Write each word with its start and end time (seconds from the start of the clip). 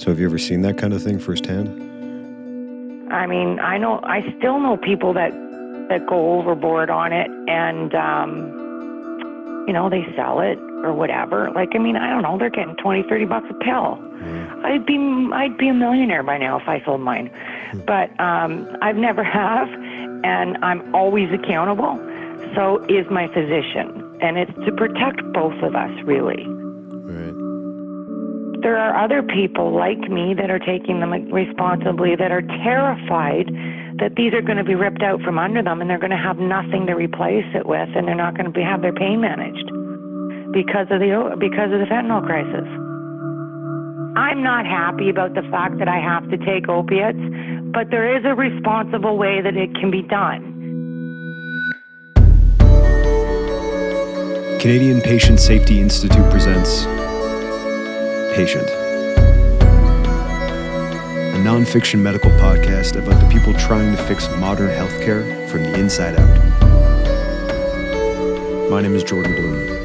So, 0.00 0.08
have 0.08 0.18
you 0.18 0.24
ever 0.24 0.38
seen 0.38 0.62
that 0.62 0.78
kind 0.78 0.94
of 0.94 1.02
thing 1.02 1.18
firsthand? 1.18 1.68
I 3.12 3.26
mean, 3.26 3.60
I 3.60 3.76
know 3.76 4.00
I 4.02 4.22
still 4.38 4.58
know 4.58 4.78
people 4.78 5.12
that 5.12 5.30
that 5.90 6.06
go 6.06 6.38
overboard 6.38 6.88
on 6.88 7.12
it, 7.12 7.30
and 7.46 7.94
um, 7.94 9.64
you 9.66 9.74
know 9.74 9.90
they 9.90 10.06
sell 10.16 10.40
it 10.40 10.58
or 10.82 10.94
whatever. 10.94 11.50
Like, 11.50 11.72
I 11.74 11.78
mean, 11.78 11.96
I 11.96 12.08
don't 12.08 12.22
know, 12.22 12.38
they're 12.38 12.48
getting 12.48 12.76
twenty, 12.76 13.02
thirty 13.02 13.26
bucks 13.26 13.48
a 13.50 13.54
pill. 13.62 14.02
Yeah. 14.24 14.60
I'd 14.64 14.86
be 14.86 14.96
I'd 15.34 15.58
be 15.58 15.68
a 15.68 15.74
millionaire 15.74 16.22
by 16.22 16.38
now 16.38 16.58
if 16.58 16.66
I 16.66 16.82
sold 16.82 17.02
mine, 17.02 17.30
but 17.86 18.08
um, 18.18 18.74
I've 18.80 18.96
never 18.96 19.22
have, 19.38 19.68
and 20.24 20.56
I'm 20.64 20.94
always 20.94 21.30
accountable. 21.30 21.98
So 22.54 22.82
is 22.88 23.04
my 23.10 23.28
physician, 23.28 24.18
and 24.22 24.38
it's 24.38 24.54
to 24.64 24.72
protect 24.72 25.22
both 25.34 25.62
of 25.62 25.76
us, 25.76 25.90
really. 26.04 26.46
There 28.62 28.76
are 28.76 28.92
other 28.92 29.22
people 29.22 29.72
like 29.74 30.00
me 30.10 30.34
that 30.34 30.50
are 30.50 30.58
taking 30.58 31.00
them 31.00 31.12
responsibly 31.32 32.14
that 32.16 32.30
are 32.30 32.42
terrified 32.42 33.48
that 33.96 34.16
these 34.16 34.34
are 34.34 34.42
going 34.42 34.58
to 34.58 34.64
be 34.64 34.74
ripped 34.74 35.02
out 35.02 35.22
from 35.22 35.38
under 35.38 35.62
them 35.62 35.80
and 35.80 35.88
they're 35.88 35.98
going 35.98 36.10
to 36.12 36.20
have 36.20 36.36
nothing 36.36 36.86
to 36.86 36.92
replace 36.92 37.48
it 37.54 37.64
with 37.64 37.88
and 37.96 38.06
they're 38.06 38.14
not 38.14 38.36
going 38.36 38.44
to 38.44 38.52
be, 38.52 38.60
have 38.60 38.82
their 38.82 38.92
pain 38.92 39.20
managed 39.20 39.64
because 40.52 40.88
of 40.90 41.00
the 41.00 41.36
because 41.40 41.72
of 41.72 41.80
the 41.80 41.88
fentanyl 41.88 42.20
crisis. 42.20 42.68
I'm 44.16 44.42
not 44.42 44.66
happy 44.66 45.08
about 45.08 45.32
the 45.32 45.42
fact 45.50 45.78
that 45.78 45.88
I 45.88 45.96
have 45.96 46.28
to 46.28 46.36
take 46.36 46.68
opiates, 46.68 47.20
but 47.72 47.88
there 47.90 48.16
is 48.16 48.24
a 48.26 48.34
responsible 48.34 49.16
way 49.16 49.40
that 49.40 49.56
it 49.56 49.72
can 49.74 49.90
be 49.90 50.02
done. 50.02 50.50
Canadian 54.60 55.00
Patient 55.00 55.40
Safety 55.40 55.80
Institute 55.80 56.28
presents 56.30 56.84
Patient, 58.34 58.68
a 61.20 61.38
nonfiction 61.42 61.98
medical 62.00 62.30
podcast 62.32 62.96
about 62.96 63.20
the 63.20 63.28
people 63.28 63.52
trying 63.54 63.94
to 63.94 64.02
fix 64.04 64.28
modern 64.38 64.68
healthcare 64.68 65.48
from 65.50 65.64
the 65.64 65.78
inside 65.78 66.14
out. 66.14 66.60
My 68.70 68.80
name 68.80 68.94
is 68.94 69.02
Jordan 69.02 69.34
Bloom. 69.34 69.80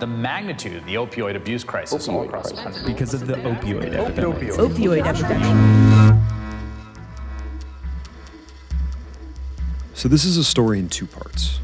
the 0.00 0.06
magnitude 0.08 0.76
of 0.76 0.84
the 0.84 0.96
opioid 0.96 1.36
abuse 1.36 1.62
crisis 1.62 2.08
all 2.08 2.24
across 2.24 2.50
the 2.50 2.56
country. 2.60 2.82
because 2.84 3.14
of 3.14 3.24
the 3.24 3.34
opioid 3.34 3.94
epidemic. 3.94 4.50
opioid 4.54 5.06
epidemic. 5.06 6.11
So, 10.02 10.08
this 10.08 10.24
is 10.24 10.36
a 10.36 10.42
story 10.42 10.80
in 10.80 10.88
two 10.88 11.06
parts. 11.06 11.60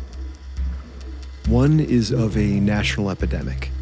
One 1.48 1.80
is 1.80 2.12
of 2.12 2.36
a 2.36 2.60
national 2.60 3.10
epidemic. 3.10 3.72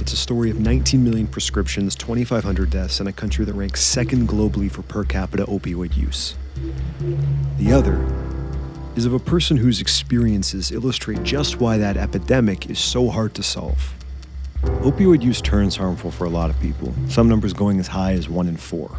It's 0.00 0.14
a 0.14 0.16
story 0.16 0.48
of 0.48 0.58
19 0.58 1.04
million 1.04 1.26
prescriptions, 1.26 1.94
2,500 1.94 2.70
deaths, 2.70 3.00
in 3.00 3.06
a 3.06 3.12
country 3.12 3.44
that 3.44 3.52
ranks 3.52 3.82
second 3.82 4.26
globally 4.26 4.72
for 4.72 4.80
per 4.80 5.04
capita 5.04 5.44
opioid 5.44 5.94
use. 5.94 6.36
The 7.58 7.70
other 7.70 8.02
is 8.96 9.04
of 9.04 9.12
a 9.12 9.18
person 9.18 9.58
whose 9.58 9.78
experiences 9.78 10.72
illustrate 10.72 11.22
just 11.22 11.60
why 11.60 11.76
that 11.76 11.98
epidemic 11.98 12.70
is 12.70 12.78
so 12.78 13.10
hard 13.10 13.34
to 13.34 13.42
solve. 13.42 13.92
Opioid 14.62 15.22
use 15.22 15.42
turns 15.42 15.76
harmful 15.76 16.10
for 16.10 16.24
a 16.24 16.30
lot 16.30 16.48
of 16.48 16.58
people, 16.60 16.94
some 17.10 17.28
numbers 17.28 17.52
going 17.52 17.78
as 17.78 17.88
high 17.88 18.14
as 18.14 18.26
one 18.26 18.48
in 18.48 18.56
four. 18.56 18.90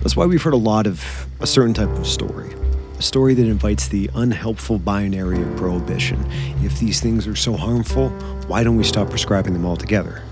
That's 0.00 0.16
why 0.16 0.26
we've 0.26 0.42
heard 0.42 0.52
a 0.52 0.56
lot 0.56 0.88
of 0.88 1.28
a 1.38 1.46
certain 1.46 1.74
type 1.74 1.90
of 1.90 2.08
story. 2.08 2.52
A 2.98 3.02
story 3.02 3.34
that 3.34 3.46
invites 3.46 3.88
the 3.88 4.08
unhelpful 4.14 4.78
binary 4.78 5.42
of 5.42 5.56
prohibition. 5.56 6.24
If 6.62 6.80
these 6.80 6.98
things 6.98 7.26
are 7.26 7.36
so 7.36 7.54
harmful, 7.54 8.08
why 8.46 8.64
don't 8.64 8.78
we 8.78 8.84
stop 8.84 9.10
prescribing 9.10 9.52
them 9.52 9.66
altogether? 9.66 10.22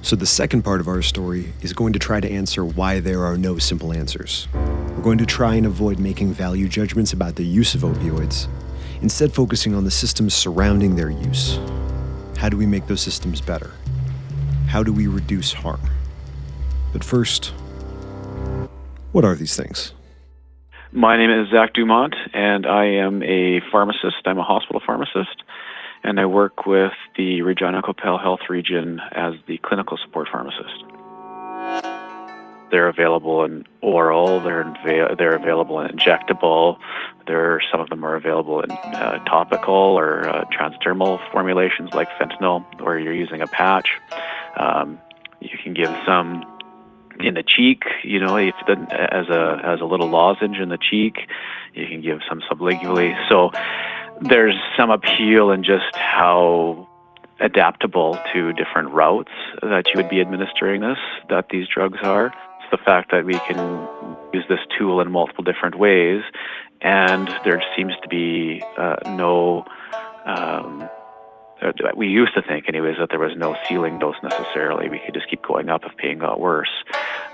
So, 0.00 0.16
the 0.16 0.24
second 0.24 0.62
part 0.62 0.80
of 0.80 0.88
our 0.88 1.02
story 1.02 1.52
is 1.60 1.74
going 1.74 1.92
to 1.92 1.98
try 1.98 2.18
to 2.20 2.30
answer 2.30 2.64
why 2.64 3.00
there 3.00 3.24
are 3.24 3.36
no 3.36 3.58
simple 3.58 3.92
answers. 3.92 4.48
We're 4.54 5.02
going 5.02 5.18
to 5.18 5.26
try 5.26 5.56
and 5.56 5.66
avoid 5.66 5.98
making 5.98 6.32
value 6.32 6.66
judgments 6.66 7.12
about 7.12 7.34
the 7.34 7.44
use 7.44 7.74
of 7.74 7.82
opioids, 7.82 8.48
instead, 9.02 9.34
focusing 9.34 9.74
on 9.74 9.84
the 9.84 9.90
systems 9.90 10.32
surrounding 10.32 10.96
their 10.96 11.10
use. 11.10 11.58
How 12.38 12.48
do 12.48 12.56
we 12.56 12.64
make 12.64 12.86
those 12.86 13.02
systems 13.02 13.42
better? 13.42 13.72
How 14.66 14.82
do 14.82 14.94
we 14.94 15.08
reduce 15.08 15.52
harm? 15.52 15.80
But 16.94 17.04
first, 17.04 17.52
what 19.12 19.26
are 19.26 19.34
these 19.34 19.56
things? 19.56 19.92
My 20.96 21.18
name 21.18 21.30
is 21.30 21.50
Zach 21.50 21.74
Dumont, 21.74 22.14
and 22.32 22.64
I 22.64 22.86
am 22.86 23.22
a 23.22 23.60
pharmacist. 23.70 24.16
I'm 24.24 24.38
a 24.38 24.42
hospital 24.42 24.80
pharmacist, 24.86 25.42
and 26.02 26.18
I 26.18 26.24
work 26.24 26.64
with 26.64 26.94
the 27.18 27.42
Regina 27.42 27.82
Qu'Appelle 27.82 28.18
Health 28.18 28.48
Region 28.48 29.02
as 29.12 29.34
the 29.46 29.58
clinical 29.58 29.98
support 30.02 30.26
pharmacist. 30.32 30.84
They're 32.70 32.88
available 32.88 33.44
in 33.44 33.66
oral. 33.82 34.40
They're 34.40 34.74
they're 35.18 35.36
available 35.36 35.80
in 35.80 35.94
injectable. 35.94 36.78
There, 37.26 37.60
some 37.70 37.82
of 37.82 37.90
them 37.90 38.02
are 38.02 38.14
available 38.14 38.62
in 38.62 38.70
uh, 38.70 39.22
topical 39.26 39.74
or 39.74 40.26
uh, 40.26 40.46
transdermal 40.46 41.20
formulations 41.30 41.92
like 41.92 42.08
fentanyl, 42.18 42.64
where 42.80 42.98
you're 42.98 43.12
using 43.12 43.42
a 43.42 43.46
patch. 43.46 43.90
Um, 44.56 44.98
you 45.40 45.58
can 45.62 45.74
give 45.74 45.94
some 46.06 46.42
in 47.20 47.34
the 47.34 47.42
cheek, 47.42 47.84
you 48.02 48.20
know, 48.20 48.36
if 48.36 48.54
the, 48.66 48.74
as 49.12 49.28
a 49.28 49.60
as 49.64 49.80
a 49.80 49.84
little 49.84 50.08
lozenge 50.08 50.58
in 50.58 50.68
the 50.68 50.78
cheek. 50.78 51.16
You 51.74 51.86
can 51.86 52.00
give 52.00 52.20
some 52.28 52.40
sublingually. 52.50 53.14
So 53.28 53.50
there's 54.20 54.54
some 54.76 54.90
appeal 54.90 55.50
in 55.50 55.62
just 55.62 55.94
how 55.94 56.88
adaptable 57.40 58.18
to 58.32 58.52
different 58.54 58.90
routes 58.90 59.30
that 59.60 59.84
you 59.88 59.92
would 59.96 60.08
be 60.08 60.20
administering 60.20 60.80
this 60.80 60.98
that 61.28 61.48
these 61.50 61.66
drugs 61.68 61.98
are. 62.02 62.26
It's 62.26 62.70
the 62.70 62.78
fact 62.78 63.10
that 63.10 63.24
we 63.24 63.34
can 63.40 64.16
use 64.32 64.44
this 64.48 64.60
tool 64.78 65.00
in 65.00 65.10
multiple 65.10 65.44
different 65.44 65.78
ways, 65.78 66.22
and 66.80 67.28
there 67.44 67.62
seems 67.76 67.92
to 68.02 68.08
be 68.08 68.62
uh, 68.78 68.96
no. 69.06 69.64
Um, 70.24 70.88
uh, 71.62 71.72
we 71.96 72.06
used 72.08 72.34
to 72.34 72.42
think, 72.42 72.68
anyways, 72.68 72.96
that 72.98 73.08
there 73.08 73.18
was 73.18 73.32
no 73.36 73.56
ceiling 73.66 73.98
dose 73.98 74.16
necessarily. 74.22 74.90
We 74.90 74.98
could 74.98 75.14
just 75.14 75.30
keep 75.30 75.42
going 75.42 75.70
up 75.70 75.82
if 75.86 75.96
pain 75.96 76.18
got 76.18 76.38
worse. 76.38 76.68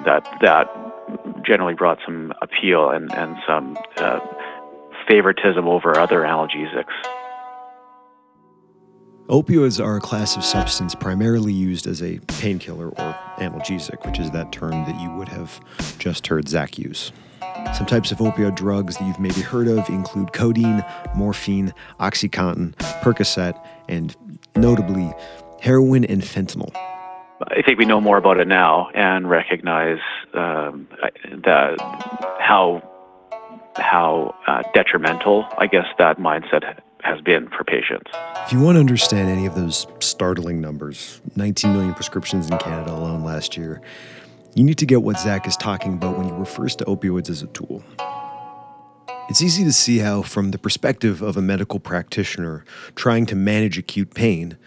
That 0.04 0.24
that 0.40 0.68
generally 1.44 1.74
brought 1.74 1.98
some 2.04 2.32
appeal 2.42 2.90
and 2.90 3.12
and 3.14 3.36
some 3.46 3.76
uh, 3.96 4.20
favoritism 5.08 5.66
over 5.66 5.98
other 5.98 6.20
analgesics. 6.20 6.92
Opioids 9.28 9.82
are 9.82 9.96
a 9.96 10.00
class 10.00 10.36
of 10.36 10.44
substance 10.44 10.94
primarily 10.94 11.52
used 11.52 11.86
as 11.86 12.02
a 12.02 12.18
painkiller 12.26 12.88
or 12.88 13.16
analgesic, 13.38 14.04
which 14.04 14.18
is 14.18 14.30
that 14.32 14.52
term 14.52 14.84
that 14.84 15.00
you 15.00 15.10
would 15.12 15.28
have 15.28 15.60
just 15.98 16.26
heard 16.26 16.48
Zach 16.48 16.76
use. 16.76 17.12
Some 17.72 17.86
types 17.86 18.12
of 18.12 18.18
opioid 18.18 18.56
drugs 18.56 18.98
that 18.98 19.06
you've 19.06 19.20
maybe 19.20 19.40
heard 19.40 19.68
of 19.68 19.88
include 19.88 20.32
codeine, 20.32 20.84
morphine, 21.14 21.72
Oxycontin, 22.00 22.74
Percocet, 23.00 23.58
and 23.88 24.14
notably 24.56 25.10
heroin 25.60 26.04
and 26.04 26.22
fentanyl. 26.22 26.70
I 27.48 27.62
think 27.62 27.78
we 27.78 27.84
know 27.84 28.00
more 28.00 28.16
about 28.16 28.38
it 28.38 28.48
now 28.48 28.90
and 28.94 29.28
recognize 29.28 29.98
um, 30.34 30.88
how 32.38 32.88
how 33.76 34.34
uh, 34.46 34.62
detrimental, 34.74 35.46
I 35.56 35.66
guess, 35.66 35.86
that 35.98 36.18
mindset 36.18 36.80
has 37.02 37.20
been 37.22 37.48
for 37.48 37.64
patients. 37.64 38.10
If 38.46 38.52
you 38.52 38.60
want 38.60 38.76
to 38.76 38.80
understand 38.80 39.30
any 39.30 39.46
of 39.46 39.54
those 39.54 39.86
startling 40.00 40.60
numbers 40.60 41.20
19 41.36 41.72
million 41.72 41.94
prescriptions 41.94 42.50
in 42.50 42.58
Canada 42.58 42.92
alone 42.92 43.24
last 43.24 43.56
year 43.56 43.80
you 44.54 44.64
need 44.64 44.78
to 44.78 44.86
get 44.86 45.02
what 45.02 45.18
Zach 45.18 45.46
is 45.46 45.56
talking 45.56 45.94
about 45.94 46.18
when 46.18 46.26
he 46.26 46.32
refers 46.32 46.76
to 46.76 46.84
opioids 46.84 47.30
as 47.30 47.42
a 47.42 47.46
tool. 47.48 47.82
It's 49.30 49.40
easy 49.40 49.64
to 49.64 49.72
see 49.72 49.98
how, 49.98 50.22
from 50.22 50.50
the 50.50 50.58
perspective 50.58 51.22
of 51.22 51.36
a 51.36 51.42
medical 51.42 51.80
practitioner 51.80 52.64
trying 52.94 53.24
to 53.26 53.36
manage 53.36 53.78
acute 53.78 54.14
pain, 54.14 54.58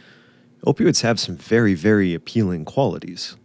opioids 0.66 1.02
have 1.02 1.20
some 1.20 1.38
very, 1.38 1.74
very 1.74 2.14
appealing 2.14 2.66
qualities, 2.66 3.38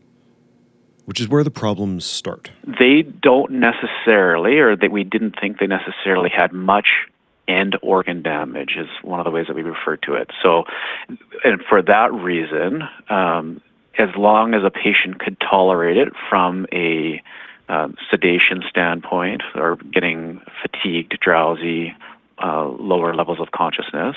which 1.05 1.21
is 1.21 1.29
where 1.29 1.45
the 1.45 1.51
problems 1.51 2.05
start. 2.05 2.51
They 2.79 3.03
don't 3.03 3.53
necessarily, 3.53 4.59
or 4.59 4.77
that 4.77 4.91
we 4.91 5.05
didn't 5.05 5.39
think 5.41 5.59
they 5.59 5.67
necessarily 5.67 6.31
had 6.31 6.53
much 6.53 7.07
end 7.49 7.77
organ 7.83 8.23
damage, 8.23 8.77
is 8.77 8.89
one 9.03 9.21
of 9.21 9.25
the 9.25 9.31
ways 9.31 9.47
that 9.49 9.57
we 9.57 9.63
refer 9.63 9.97
to 9.97 10.15
it. 10.15 10.31
So, 10.43 10.65
and 11.45 11.61
for 11.69 11.83
that 11.83 12.13
reason, 12.13 12.83
um, 13.09 13.61
as 13.99 14.09
long 14.17 14.55
as 14.55 14.63
a 14.65 14.71
patient 14.71 15.19
could 15.19 15.39
tolerate 15.41 15.97
it 15.97 16.13
from 16.29 16.67
a 16.73 17.23
um, 17.69 17.97
sedation 18.11 18.63
standpoint 18.69 19.43
or 19.55 19.77
getting 19.93 20.41
fatigued, 20.63 21.19
drowsy, 21.21 21.95
uh, 22.43 22.67
lower 22.79 23.15
levels 23.15 23.39
of 23.41 23.51
consciousness, 23.53 24.17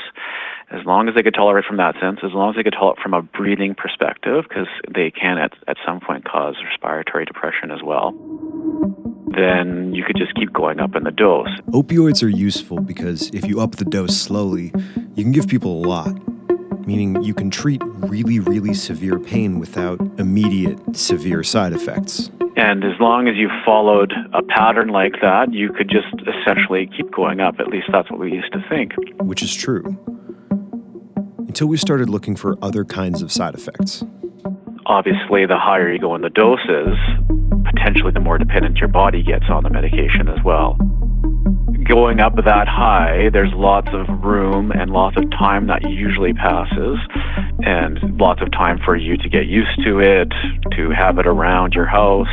as 0.72 0.86
long 0.86 1.08
as 1.10 1.16
they 1.16 1.24
could 1.24 1.34
tolerate 1.34 1.66
from 1.66 1.78
that 1.78 1.96
sense, 2.00 2.20
as 2.24 2.31
long 2.34 2.50
as 2.50 2.56
they 2.56 2.64
could 2.64 2.74
tolerate 2.74 3.00
from 3.00 3.14
a 3.14 3.22
breathing 3.22 3.75
perspective, 3.75 4.46
because 4.48 4.68
they 4.94 5.12
can 5.12 5.38
at, 5.38 5.54
at 5.68 5.78
some 5.86 6.00
point 6.00 6.25
cause 6.25 6.56
respiratory 6.64 7.25
depression 7.25 7.72
as 7.72 7.81
well. 7.84 8.14
then 9.36 9.94
you 9.94 10.04
could 10.04 10.16
just 10.18 10.34
keep 10.36 10.54
going 10.54 10.80
up 10.80 10.96
in 10.96 11.04
the 11.04 11.12
dose. 11.12 11.50
Opioids 11.72 12.24
are 12.24 12.30
useful 12.30 12.80
because 12.80 13.30
if 13.34 13.46
you 13.46 13.60
up 13.60 13.75
the 13.75 13.86
dose 13.86 14.16
slowly, 14.16 14.72
you 15.16 15.24
can 15.24 15.31
give 15.31 15.48
people 15.48 15.84
a 15.84 15.88
lot, 15.88 16.14
meaning 16.88 17.22
you 17.24 17.34
can 17.34 17.50
treat 17.50 17.81
really, 17.84 18.40
really 18.40 18.74
severe 18.74 19.20
pain 19.20 19.60
without 19.60 20.00
immediate 20.20 20.96
severe 20.96 21.44
side 21.44 21.74
effects. 21.74 22.30
And 22.55 22.83
as 22.83 23.00
long 23.00 23.27
as 23.27 23.35
you 23.35 23.50
followed 23.65 24.13
a 24.33 24.44
pattern 24.44 24.89
like 24.89 25.13
that, 25.21 25.51
you 25.51 25.73
could 25.73 25.89
just 25.89 26.13
essentially 26.27 26.88
keep 26.95 27.11
going 27.11 27.39
up. 27.39 27.55
At 27.59 27.67
least 27.67 27.88
that's 27.91 28.11
what 28.11 28.19
we 28.19 28.31
used 28.31 28.53
to 28.53 28.63
think. 28.69 28.94
Which 29.21 29.41
is 29.41 29.53
true. 29.53 29.83
Until 31.39 31.67
we 31.67 31.77
started 31.77 32.09
looking 32.09 32.35
for 32.35 32.57
other 32.61 32.85
kinds 32.85 33.21
of 33.21 33.31
side 33.31 33.55
effects. 33.55 34.03
Obviously, 34.85 35.45
the 35.45 35.57
higher 35.57 35.91
you 35.91 36.00
go 36.00 36.13
in 36.13 36.21
the 36.21 36.29
doses, 36.29 36.97
potentially 37.63 38.11
the 38.11 38.19
more 38.19 38.38
dependent 38.38 38.77
your 38.77 38.89
body 38.89 39.23
gets 39.23 39.45
on 39.50 39.63
the 39.63 39.69
medication 39.69 40.27
as 40.27 40.44
well. 40.44 40.77
Going 41.88 42.19
up 42.19 42.35
that 42.35 42.68
high, 42.68 43.30
there's 43.31 43.51
lots 43.53 43.89
of 43.91 44.07
room 44.24 44.71
and 44.71 44.91
lots 44.91 45.18
of 45.18 45.30
time 45.31 45.68
that 45.68 45.89
usually 45.89 46.33
passes, 46.33 46.97
and 47.65 48.00
lots 48.19 48.41
of 48.41 48.51
time 48.51 48.80
for 48.85 48.95
you 48.95 49.18
to 49.18 49.30
get 49.30 49.47
used 49.47 49.83
to 49.83 50.00
it, 50.00 50.31
to 50.77 50.91
have 50.91 51.18
it 51.18 51.27
around 51.27 51.74
your 51.74 51.85
house, 51.85 52.30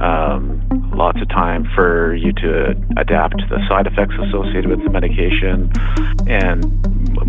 um, 0.00 0.60
lots 0.92 1.20
of 1.20 1.28
time 1.28 1.68
for 1.74 2.14
you 2.14 2.32
to 2.32 2.70
adapt 2.96 3.38
to 3.38 3.46
the 3.48 3.64
side 3.68 3.86
effects 3.86 4.14
associated 4.28 4.66
with 4.66 4.82
the 4.82 4.90
medication, 4.90 5.70
and 6.26 6.64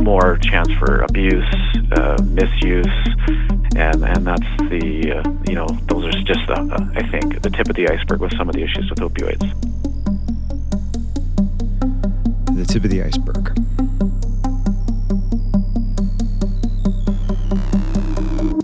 more 0.01 0.38
chance 0.38 0.71
for 0.79 1.01
abuse, 1.01 1.53
uh, 1.91 2.17
misuse, 2.23 2.88
and 3.75 4.03
and 4.03 4.25
that's 4.25 4.49
the 4.69 5.21
uh, 5.21 5.29
you 5.47 5.56
know 5.56 5.67
those 5.88 6.06
are 6.06 6.23
just 6.23 6.49
uh, 6.49 6.65
I 6.95 7.07
think 7.11 7.41
the 7.41 7.49
tip 7.49 7.69
of 7.69 7.75
the 7.75 7.88
iceberg 7.89 8.21
with 8.21 8.35
some 8.38 8.49
of 8.49 8.56
the 8.56 8.63
issues 8.63 8.89
with 8.89 8.99
opioids. 8.99 9.72
The 12.63 12.74
tip 12.74 12.83
of 12.86 12.92
the 12.92 13.04
iceberg. 13.04 13.50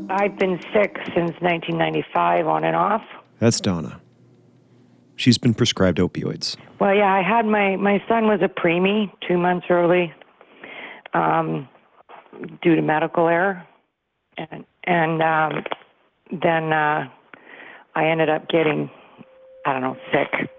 I've 0.09 0.39
been 0.39 0.57
sick 0.73 0.95
since 1.07 1.35
1995 1.41 2.47
on 2.47 2.63
and 2.63 2.77
off. 2.77 3.01
That's 3.39 3.59
Donna. 3.59 3.99
She's 5.17 5.37
been 5.37 5.53
prescribed 5.53 5.97
opioids. 5.97 6.55
Well, 6.79 6.95
yeah, 6.95 7.13
I 7.13 7.21
had 7.21 7.45
my 7.45 7.75
my 7.75 8.01
son 8.07 8.27
was 8.27 8.39
a 8.41 8.47
preemie 8.47 9.11
two 9.27 9.37
months 9.37 9.65
early, 9.69 10.13
um, 11.13 11.67
due 12.61 12.77
to 12.77 12.81
medical 12.81 13.27
error, 13.27 13.67
and 14.37 14.63
and 14.85 15.21
um, 15.21 15.63
then 16.41 16.71
uh, 16.71 17.09
I 17.95 18.05
ended 18.05 18.29
up 18.29 18.47
getting, 18.47 18.89
I 19.65 19.73
don't 19.73 19.81
know, 19.81 19.97
sick. 20.13 20.49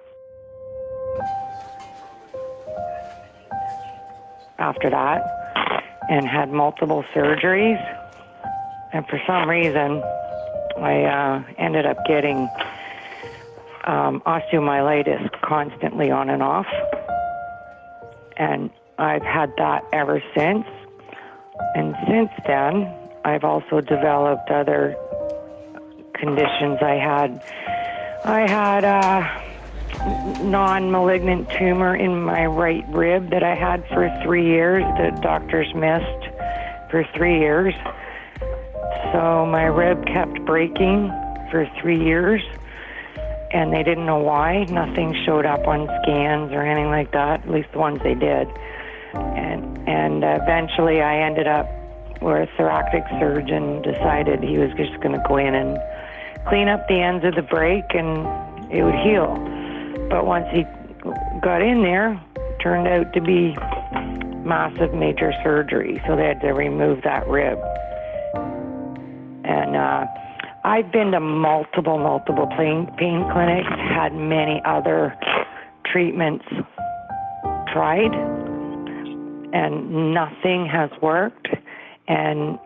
After 4.61 4.91
that, 4.91 5.25
and 6.09 6.27
had 6.27 6.51
multiple 6.51 7.05
surgeries, 7.15 7.81
and 8.93 9.07
for 9.07 9.21
some 9.27 9.49
reason, 9.49 10.03
I 10.77 11.05
uh, 11.05 11.43
ended 11.59 11.87
up 11.87 11.97
getting 12.07 12.49
um, 13.85 14.21
osteomyelitis 14.27 15.31
constantly 15.43 16.11
on 16.11 16.31
and 16.31 16.43
off. 16.43 16.67
And 18.37 18.71
I've 18.99 19.23
had 19.23 19.53
that 19.59 19.85
ever 19.93 20.23
since. 20.37 20.67
And 21.75 21.95
since 22.07 22.31
then, 22.47 22.93
I've 23.25 23.45
also 23.45 23.81
developed 23.81 24.51
other 24.51 24.97
conditions. 26.15 26.79
I 26.83 26.97
had, 26.97 27.43
I 28.25 28.47
had 28.49 28.85
a 30.01 30.43
non-malignant 30.43 31.51
tumor 31.51 31.95
in 31.95 32.23
my 32.23 32.47
right 32.47 32.85
rib 32.89 33.31
that 33.31 33.43
I 33.43 33.55
had 33.55 33.87
for 33.89 34.09
three 34.23 34.47
years. 34.47 34.83
The 34.99 35.19
doctors 35.21 35.73
missed 35.75 36.35
for 36.91 37.05
three 37.15 37.39
years. 37.39 37.75
So 39.13 39.47
my 39.47 39.65
rib 39.65 40.07
kept 40.07 40.45
breaking 40.45 41.09
for 41.51 41.69
three 41.81 42.03
years 42.03 42.43
and 43.53 43.73
they 43.73 43.83
didn't 43.83 44.07
know 44.07 44.19
why. 44.19 44.65
Nothing 44.65 45.15
showed 45.25 45.45
up 45.45 45.67
on 45.67 45.87
scans 46.03 46.53
or 46.53 46.63
anything 46.63 46.91
like 46.91 47.13
that. 47.13 47.43
At 47.43 47.51
least 47.51 47.73
the 47.73 47.79
ones 47.79 48.01
they 48.03 48.15
did. 48.15 48.49
And 49.15 49.89
and 49.89 50.23
eventually, 50.23 51.01
I 51.01 51.23
ended 51.23 51.49
up 51.49 51.69
where 52.21 52.43
a 52.43 52.47
thoracic 52.57 53.03
surgeon 53.19 53.83
decided 53.83 54.43
he 54.43 54.59
was 54.59 54.71
just 54.77 55.01
going 55.01 55.13
to 55.13 55.25
go 55.27 55.37
in 55.37 55.55
and 55.55 55.81
clean 56.47 56.69
up 56.69 56.87
the 56.87 57.01
ends 57.01 57.25
of 57.25 57.35
the 57.35 57.43
break, 57.43 57.85
and 57.95 58.71
it 58.71 58.85
would 58.85 58.95
heal. 58.95 59.35
But 60.11 60.27
once 60.27 60.47
he 60.53 60.65
got 61.41 61.63
in 61.63 61.83
there, 61.83 62.21
turned 62.63 62.89
out 62.89 63.13
to 63.15 63.21
be 63.21 63.55
massive 64.45 64.93
major 64.93 65.33
surgery. 65.43 66.03
So 66.07 66.17
they 66.17 66.25
had 66.25 66.41
to 66.41 66.49
remove 66.49 67.03
that 67.05 67.27
rib. 67.29 67.59
And 69.45 69.77
uh, 69.77 70.07
I've 70.65 70.93
been 70.93 71.13
to 71.13 71.21
multiple, 71.21 71.99
multiple 71.99 72.49
pain, 72.59 72.87
pain 72.99 73.25
clinics, 73.33 73.71
had 73.71 74.13
many 74.13 74.61
other 74.65 75.17
treatments 75.87 76.45
tried, 77.73 78.13
and 79.53 80.13
nothing 80.13 80.67
has 80.67 80.91
worked. 81.01 81.49
And 82.09 82.59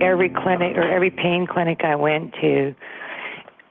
every 0.00 0.28
clinic 0.28 0.76
or 0.76 0.90
every 0.90 1.10
pain 1.10 1.46
clinic 1.50 1.80
I 1.84 1.94
went 1.94 2.34
to 2.40 2.74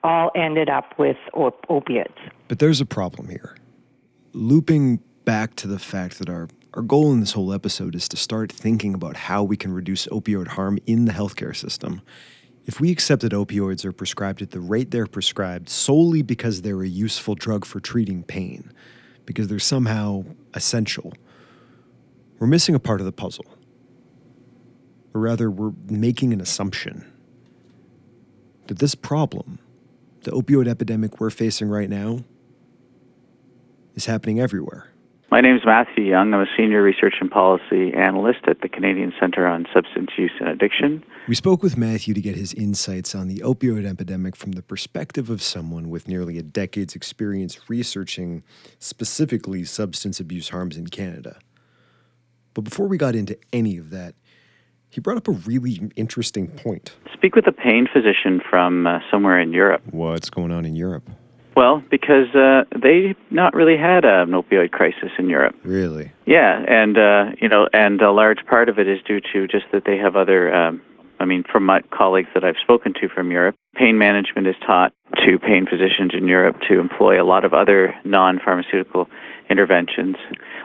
all 0.04 0.32
ended 0.36 0.70
up 0.70 0.98
with 0.98 1.18
op- 1.34 1.66
opiates. 1.70 2.18
But 2.48 2.60
there's 2.60 2.82
a 2.82 2.86
problem 2.86 3.30
here. 3.30 3.56
Looping 4.34 5.00
back 5.26 5.56
to 5.56 5.68
the 5.68 5.80
fact 5.80 6.20
that 6.20 6.30
our, 6.30 6.48
our 6.74 6.82
goal 6.82 7.12
in 7.14 7.20
this 7.20 7.34
whole 7.34 7.54
episode 7.54 7.96
is 7.96 8.08
to 8.10 8.18
start 8.18 8.52
thinking 8.52 8.94
about 8.94 9.16
how 9.16 9.44
we 9.44 9.56
can 9.56 9.74
reduce 9.74 10.08
opioid 10.08 10.50
harm 10.50 10.80
in 10.86 11.06
the 11.06 11.14
healthcare 11.14 11.56
system. 11.56 12.02
If 12.66 12.80
we 12.80 12.92
accept 12.92 13.22
that 13.22 13.32
opioids 13.34 13.86
are 13.86 13.92
prescribed 13.92 14.42
at 14.42 14.52
the 14.52 14.60
rate 14.60 14.92
they're 14.92 15.08
prescribed 15.08 15.70
solely 15.70 16.22
because 16.22 16.62
they're 16.62 16.82
a 16.82 16.88
useful 16.88 17.36
drug 17.36 17.66
for 17.66 17.80
treating 17.80 18.24
pain, 18.24 18.72
because 19.26 19.48
they're 19.48 19.60
somehow 19.60 20.24
essential, 20.54 21.14
we're 22.40 22.48
missing 22.48 22.76
a 22.76 22.80
part 22.80 23.00
of 23.00 23.06
the 23.06 23.12
puzzle. 23.12 23.46
Or 25.14 25.22
rather, 25.22 25.50
we're 25.50 25.74
making 25.90 26.34
an 26.34 26.42
assumption 26.42 27.06
that 28.68 28.80
this 28.80 28.96
problem, 28.96 29.60
the 30.22 30.32
opioid 30.32 30.68
epidemic 30.68 31.20
we're 31.20 31.30
facing 31.30 31.70
right 31.70 31.90
now, 31.90 32.24
is 33.96 34.06
happening 34.06 34.40
everywhere. 34.40 34.90
My 35.34 35.42
name 35.42 35.56
is 35.56 35.64
Matthew 35.66 36.04
Young. 36.04 36.32
I'm 36.32 36.42
a 36.42 36.46
senior 36.56 36.84
research 36.84 37.16
and 37.20 37.32
policy 37.32 37.92
analyst 37.96 38.42
at 38.48 38.62
the 38.62 38.70
Canadian 38.70 39.14
Centre 39.20 39.48
on 39.48 39.66
Substance 39.74 40.12
Use 40.16 40.32
and 40.40 40.48
Addiction. 40.48 41.04
We 41.28 41.34
spoke 41.34 41.64
with 41.64 41.76
Matthew 41.76 42.14
to 42.14 42.22
get 42.22 42.36
his 42.36 42.54
insights 42.54 43.16
on 43.16 43.30
the 43.30 43.40
opioid 43.40 43.84
epidemic 43.84 44.36
from 44.36 44.52
the 44.52 44.62
perspective 44.62 45.32
of 45.32 45.42
someone 45.42 45.90
with 45.90 46.08
nearly 46.08 46.38
a 46.38 46.44
decade's 46.44 46.96
experience 46.96 47.68
researching 47.68 48.44
specifically 48.78 49.64
substance 49.64 50.20
abuse 50.20 50.50
harms 50.50 50.78
in 50.78 50.86
Canada. 50.86 51.40
But 52.54 52.62
before 52.62 52.88
we 52.88 53.00
got 53.00 53.16
into 53.16 53.36
any 53.52 53.78
of 53.78 53.90
that, 53.90 54.14
he 54.92 55.02
brought 55.02 55.18
up 55.18 55.28
a 55.28 55.32
really 55.32 55.90
interesting 55.96 56.48
point. 56.48 56.96
Speak 57.12 57.36
with 57.36 57.48
a 57.48 57.52
pain 57.52 57.88
physician 57.92 58.40
from 58.48 58.86
uh, 58.86 59.00
somewhere 59.10 59.40
in 59.40 59.52
Europe. 59.52 59.82
What's 59.90 60.30
going 60.30 60.52
on 60.52 60.64
in 60.64 60.76
Europe? 60.76 61.10
Well, 61.56 61.84
because 61.90 62.34
uh, 62.36 62.64
they 62.82 63.16
not 63.30 63.54
really 63.54 63.78
had 63.78 64.06
an 64.06 64.32
opioid 64.32 64.72
crisis 64.72 65.12
in 65.20 65.30
Europe. 65.30 65.56
Really? 65.64 66.12
Yeah, 66.26 66.64
and 66.68 66.98
uh, 66.98 67.32
you 67.40 67.48
know, 67.48 67.68
and 67.74 68.02
a 68.02 68.12
large 68.12 68.46
part 68.46 68.70
of 68.70 68.80
it 68.80 68.88
is 68.88 69.00
due 69.06 69.22
to 69.34 69.48
just 69.48 69.66
that 69.72 69.84
they 69.86 69.98
have 69.98 70.16
other. 70.16 70.54
Um, 70.54 70.82
I 71.20 71.26
mean, 71.26 71.44
from 71.50 71.66
my 71.66 71.82
colleagues 71.92 72.30
that 72.34 72.44
I've 72.44 72.58
spoken 72.62 72.94
to 73.00 73.08
from 73.08 73.32
Europe, 73.32 73.56
pain 73.76 73.98
management 73.98 74.48
is 74.48 74.56
taught 74.66 74.94
to 75.26 75.40
pain 75.40 75.66
physicians 75.66 76.12
in 76.14 76.28
Europe 76.28 76.58
to 76.68 76.80
employ 76.80 77.22
a 77.22 77.24
lot 77.24 77.46
of 77.46 77.54
other 77.54 77.96
non-pharmaceutical 78.04 79.08
interventions. 79.50 80.16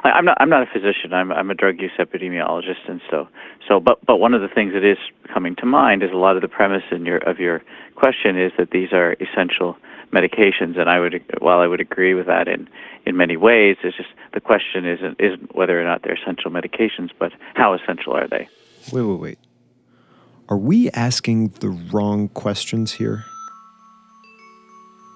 I, 0.05 0.11
I'm 0.11 0.25
not. 0.25 0.37
I'm 0.41 0.49
not 0.49 0.63
a 0.63 0.67
physician. 0.67 1.13
I'm. 1.13 1.33
I'm 1.33 1.51
a 1.51 1.55
drug 1.55 1.81
use 1.81 1.93
epidemiologist, 1.99 2.89
and 2.89 3.01
so. 3.11 3.29
So, 3.67 3.81
but 3.81 4.05
but 4.05 4.17
one 4.17 4.35
of 4.35 4.41
the 4.41 4.49
things 4.49 4.73
that 4.73 4.85
is 4.85 4.99
coming 5.33 5.57
to 5.57 5.67
mind 5.67 6.03
is 6.03 6.11
a 6.13 6.17
lot 6.17 6.37
of 6.37 6.43
the 6.43 6.49
premise 6.49 6.85
in 6.91 7.05
your 7.05 7.19
of 7.19 7.39
your 7.39 7.63
question 7.95 8.39
is 8.39 8.53
that 8.59 8.71
these 8.71 8.93
are 8.93 9.17
essential 9.21 9.77
medications, 10.13 10.79
and 10.79 10.89
I 10.89 11.01
would, 11.01 11.23
while 11.41 11.61
I 11.61 11.67
would 11.67 11.81
agree 11.81 12.15
with 12.15 12.27
that 12.27 12.49
in 12.49 12.69
in 13.05 13.17
many 13.17 13.37
ways, 13.37 13.77
it's 13.83 13.97
just 13.97 14.11
the 14.35 14.41
question 14.41 14.87
isn't 14.87 15.17
isn't 15.19 15.55
whether 15.55 15.81
or 15.81 15.85
not 15.85 16.03
they're 16.03 16.19
essential 16.21 16.51
medications, 16.51 17.11
but 17.19 17.33
how 17.55 17.75
essential 17.75 18.15
are 18.15 18.29
they? 18.29 18.49
Wait, 18.93 19.03
wait, 19.03 19.21
wait. 19.21 19.39
Are 20.49 20.57
we 20.57 20.91
asking 20.93 21.49
the 21.61 21.69
wrong 21.69 22.29
questions 22.31 22.93
here? 22.93 23.25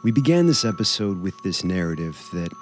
We 0.05 0.13
began 0.13 0.47
this 0.47 0.65
episode 0.65 1.23
with 1.23 1.35
this 1.43 1.65
narrative 1.65 2.23
that 2.33 2.53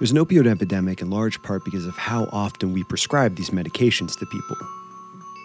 there's 0.00 0.12
an 0.12 0.16
opioid 0.16 0.46
epidemic 0.46 1.02
in 1.02 1.10
large 1.10 1.42
part 1.42 1.62
because 1.62 1.84
of 1.84 1.94
how 1.94 2.26
often 2.32 2.72
we 2.72 2.82
prescribe 2.84 3.36
these 3.36 3.50
medications 3.50 4.18
to 4.18 4.24
people. 4.24 4.56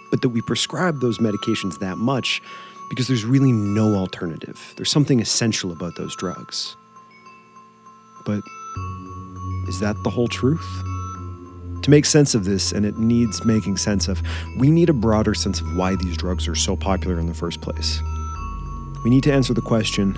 But 0.10 0.22
that 0.22 0.30
we 0.30 0.42
prescribe 0.42 1.02
those 1.02 1.18
medications 1.18 1.80
that 1.80 1.98
much 1.98 2.42
because 2.90 3.10
there's 3.10 3.26
really 3.26 3.52
no 3.52 3.96
alternative. 3.96 4.74
There's 4.78 4.90
something 4.90 5.20
essential 5.20 5.74
about 5.74 5.98
those 5.98 6.16
drugs. 6.16 6.78
But 8.26 8.42
is 9.68 9.82
that 9.82 10.02
the 10.06 10.10
whole 10.10 10.30
truth? 10.30 10.66
To 11.82 11.90
make 11.90 12.06
sense 12.06 12.34
of 12.34 12.46
this, 12.46 12.72
and 12.72 12.86
it 12.86 12.98
needs 12.98 13.44
making 13.44 13.76
sense 13.76 14.08
of, 14.08 14.22
we 14.58 14.72
need 14.72 14.90
a 14.90 14.94
broader 14.94 15.34
sense 15.34 15.60
of 15.60 15.76
why 15.76 15.98
these 15.98 16.16
drugs 16.16 16.48
are 16.48 16.56
so 16.56 16.78
popular 16.78 17.20
in 17.20 17.28
the 17.28 17.34
first 17.34 17.60
place. 17.60 18.00
We 19.04 19.10
need 19.10 19.24
to 19.24 19.34
answer 19.34 19.54
the 19.54 19.62
question 19.62 20.18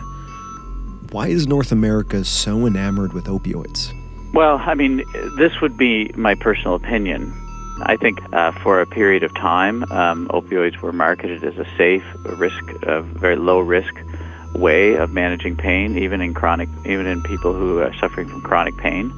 why 1.12 1.30
is 1.30 1.48
North 1.48 1.72
America 1.72 2.24
so 2.24 2.68
enamored 2.68 3.14
with 3.14 3.26
opioids? 3.26 3.97
Well, 4.38 4.62
I 4.64 4.76
mean, 4.76 5.04
this 5.36 5.62
would 5.62 5.78
be 5.78 6.12
my 6.16 6.36
personal 6.36 6.76
opinion. 6.76 7.34
I 7.88 7.98
think 7.98 8.20
uh, 8.34 8.52
for 8.52 8.80
a 8.80 8.86
period 8.86 9.24
of 9.24 9.34
time, 9.34 9.82
um, 9.92 10.28
opioids 10.28 10.78
were 10.80 10.94
marketed 10.94 11.44
as 11.44 11.58
a 11.58 11.66
safe, 11.76 12.04
risk, 12.24 12.64
a 12.84 13.02
very 13.02 13.36
low 13.36 13.60
risk 13.62 13.92
way 14.54 14.94
of 14.94 15.10
managing 15.10 15.58
pain, 15.58 15.98
even 15.98 16.22
in 16.22 16.36
chronic, 16.36 16.70
even 16.86 17.08
in 17.08 17.24
people 17.24 17.52
who 17.52 17.80
are 17.80 17.92
suffering 17.96 18.30
from 18.30 18.42
chronic 18.42 18.78
pain. 18.78 19.12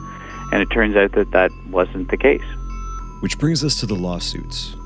And 0.53 0.61
it 0.61 0.67
turns 0.67 0.95
out 0.95 1.11
that 1.11 1.31
that 1.31 1.51
wasn't 1.67 2.11
the 2.11 2.17
case. 2.17 2.47
Which 3.19 3.37
brings 3.37 3.61
us 3.61 3.77
to 3.81 3.85
the 3.85 3.95
lawsuits. 3.95 4.77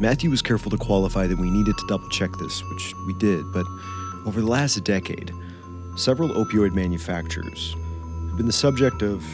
Matthew 0.00 0.30
was 0.30 0.40
careful 0.40 0.70
to 0.70 0.78
qualify 0.78 1.26
that 1.26 1.36
we 1.36 1.50
needed 1.50 1.76
to 1.76 1.86
double 1.86 2.08
check 2.08 2.30
this, 2.38 2.64
which 2.70 2.94
we 3.06 3.12
did, 3.12 3.52
but 3.52 3.66
over 4.24 4.40
the 4.40 4.46
last 4.46 4.82
decade, 4.84 5.34
several 5.96 6.30
opioid 6.30 6.72
manufacturers 6.72 7.76
been 8.36 8.46
the 8.46 8.52
subject 8.52 9.02
of, 9.02 9.24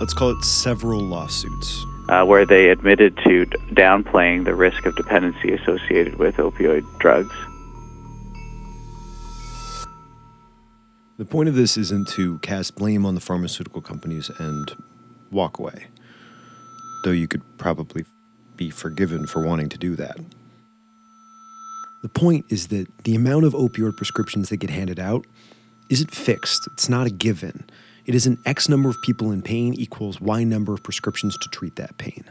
let's 0.00 0.12
call 0.12 0.30
it 0.30 0.44
several 0.44 1.00
lawsuits. 1.00 1.84
Uh, 2.08 2.22
where 2.22 2.44
they 2.44 2.68
admitted 2.68 3.16
to 3.24 3.46
downplaying 3.72 4.44
the 4.44 4.54
risk 4.54 4.84
of 4.84 4.94
dependency 4.94 5.52
associated 5.52 6.16
with 6.16 6.36
opioid 6.36 6.84
drugs. 6.98 7.34
The 11.16 11.24
point 11.24 11.48
of 11.48 11.54
this 11.54 11.78
isn't 11.78 12.08
to 12.08 12.38
cast 12.40 12.74
blame 12.74 13.06
on 13.06 13.14
the 13.14 13.22
pharmaceutical 13.22 13.80
companies 13.80 14.30
and 14.38 14.70
walk 15.30 15.58
away, 15.58 15.86
though 17.04 17.10
you 17.10 17.26
could 17.26 17.42
probably 17.56 18.04
be 18.56 18.68
forgiven 18.68 19.26
for 19.26 19.40
wanting 19.40 19.70
to 19.70 19.78
do 19.78 19.96
that. 19.96 20.18
The 22.02 22.08
point 22.10 22.44
is 22.50 22.66
that 22.66 22.86
the 23.04 23.14
amount 23.14 23.46
of 23.46 23.54
opioid 23.54 23.96
prescriptions 23.96 24.50
that 24.50 24.58
get 24.58 24.68
handed 24.68 25.00
out 25.00 25.24
isn't 25.88 26.14
fixed, 26.14 26.66
it's 26.72 26.88
not 26.88 27.06
a 27.06 27.10
given. 27.10 27.68
It 28.06 28.14
is 28.14 28.26
an 28.26 28.38
X 28.44 28.68
number 28.68 28.88
of 28.88 29.00
people 29.02 29.32
in 29.32 29.42
pain 29.42 29.74
equals 29.74 30.20
Y 30.20 30.44
number 30.44 30.74
of 30.74 30.82
prescriptions 30.82 31.38
to 31.38 31.48
treat 31.48 31.76
that 31.76 31.96
pain. 31.98 32.24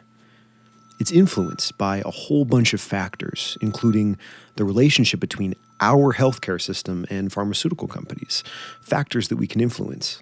It's 0.99 1.11
influenced 1.11 1.77
by 1.77 1.97
a 1.97 2.11
whole 2.11 2.45
bunch 2.45 2.73
of 2.73 2.81
factors, 2.81 3.57
including 3.61 4.17
the 4.55 4.63
relationship 4.63 5.19
between 5.19 5.55
our 5.81 6.13
healthcare 6.13 6.61
system 6.61 7.05
and 7.09 7.33
pharmaceutical 7.33 7.87
companies, 7.87 8.43
factors 8.81 9.27
that 9.29 9.37
we 9.37 9.47
can 9.47 9.59
influence. 9.59 10.21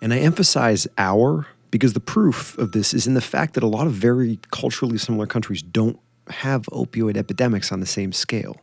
And 0.00 0.12
I 0.12 0.18
emphasize 0.18 0.88
our 0.98 1.46
because 1.70 1.92
the 1.92 2.00
proof 2.00 2.56
of 2.58 2.72
this 2.72 2.94
is 2.94 3.06
in 3.06 3.14
the 3.14 3.20
fact 3.20 3.54
that 3.54 3.62
a 3.62 3.68
lot 3.68 3.86
of 3.86 3.92
very 3.92 4.38
culturally 4.50 4.98
similar 4.98 5.26
countries 5.26 5.62
don't 5.62 5.98
have 6.28 6.62
opioid 6.72 7.16
epidemics 7.16 7.70
on 7.70 7.80
the 7.80 7.86
same 7.86 8.12
scale. 8.12 8.60